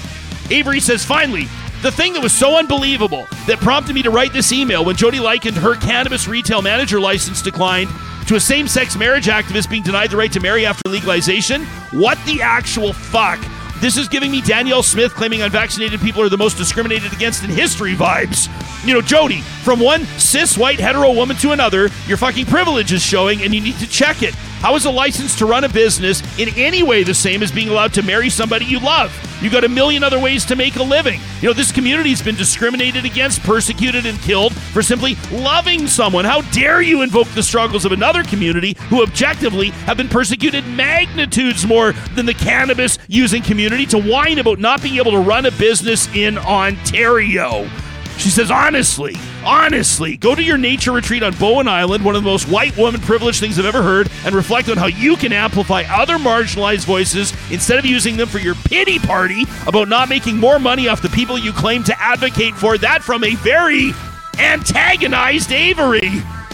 [0.51, 1.47] Avery says, finally,
[1.87, 5.21] the thing that was so unbelievable that prompted me to write this email when Jodie
[5.21, 7.89] likened her cannabis retail manager license declined
[8.27, 11.65] to a same sex marriage activist being denied the right to marry after legalization?
[11.93, 13.39] What the actual fuck?
[13.79, 17.51] This is giving me Danielle Smith claiming unvaccinated people are the most discriminated against in
[17.51, 18.49] history vibes.
[18.85, 23.01] You know, Jodie, from one cis white hetero woman to another, your fucking privilege is
[23.01, 24.35] showing and you need to check it.
[24.61, 27.69] How is a license to run a business in any way the same as being
[27.69, 29.13] allowed to marry somebody you love?
[29.43, 31.21] You got a million other ways to make a living.
[31.43, 36.25] You know, this community's been discriminated against, persecuted, and killed for simply loving someone.
[36.25, 41.67] How dare you invoke the struggles of another community who objectively have been persecuted magnitudes
[41.67, 45.51] more than the cannabis using community to whine about not being able to run a
[45.51, 47.69] business in Ontario?
[48.17, 49.17] She says, honestly,
[49.47, 53.01] honestly, go to your nature retreat on Bowen Island, one of the most white woman
[53.01, 57.33] privileged things I've ever heard, and reflect on how you can amplify other marginalized voices
[57.51, 61.09] instead of using them for your pity party about not making more money off the
[61.09, 62.77] people you claim to advocate for.
[62.77, 63.93] That from a very
[64.39, 66.11] antagonized Avery.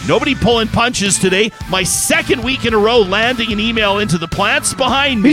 [0.08, 1.52] Nobody pulling punches today.
[1.70, 5.30] My second week in a row landing an email into the plants behind me.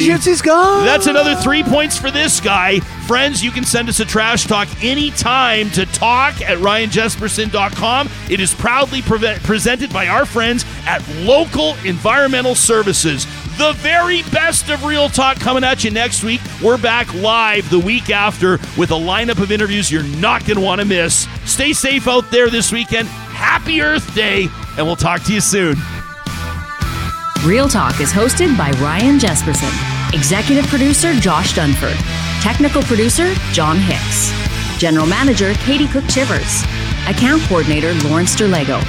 [0.85, 2.79] That's another three points for this guy.
[3.07, 8.09] Friends, you can send us a trash talk anytime to talk at ryanjespersen.com.
[8.29, 13.25] It is proudly pre- presented by our friends at Local Environmental Services.
[13.57, 16.39] The very best of Real Talk coming at you next week.
[16.63, 20.63] We're back live the week after with a lineup of interviews you're not going to
[20.63, 21.27] want to miss.
[21.43, 23.09] Stay safe out there this weekend.
[23.39, 25.77] Happy Earth Day, and we'll talk to you soon.
[27.45, 29.71] Real Talk is hosted by Ryan Jespersen,
[30.13, 31.95] executive producer Josh Dunford,
[32.43, 34.33] technical producer John Hicks,
[34.77, 36.63] general manager Katie Cook Chivers,
[37.07, 38.83] account coordinator Lawrence Derlego,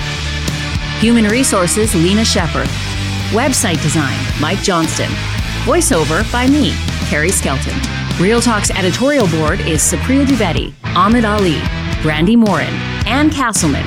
[0.98, 2.66] human resources Lena Shepard,
[3.31, 5.10] website design Mike Johnston,
[5.62, 6.72] voiceover by me,
[7.06, 7.78] Carrie Skelton.
[8.18, 11.60] Real Talk's editorial board is Supriya Dwivedi, Ahmed Ali,
[12.02, 12.74] Brandy Morin,
[13.06, 13.86] Ann Castleman,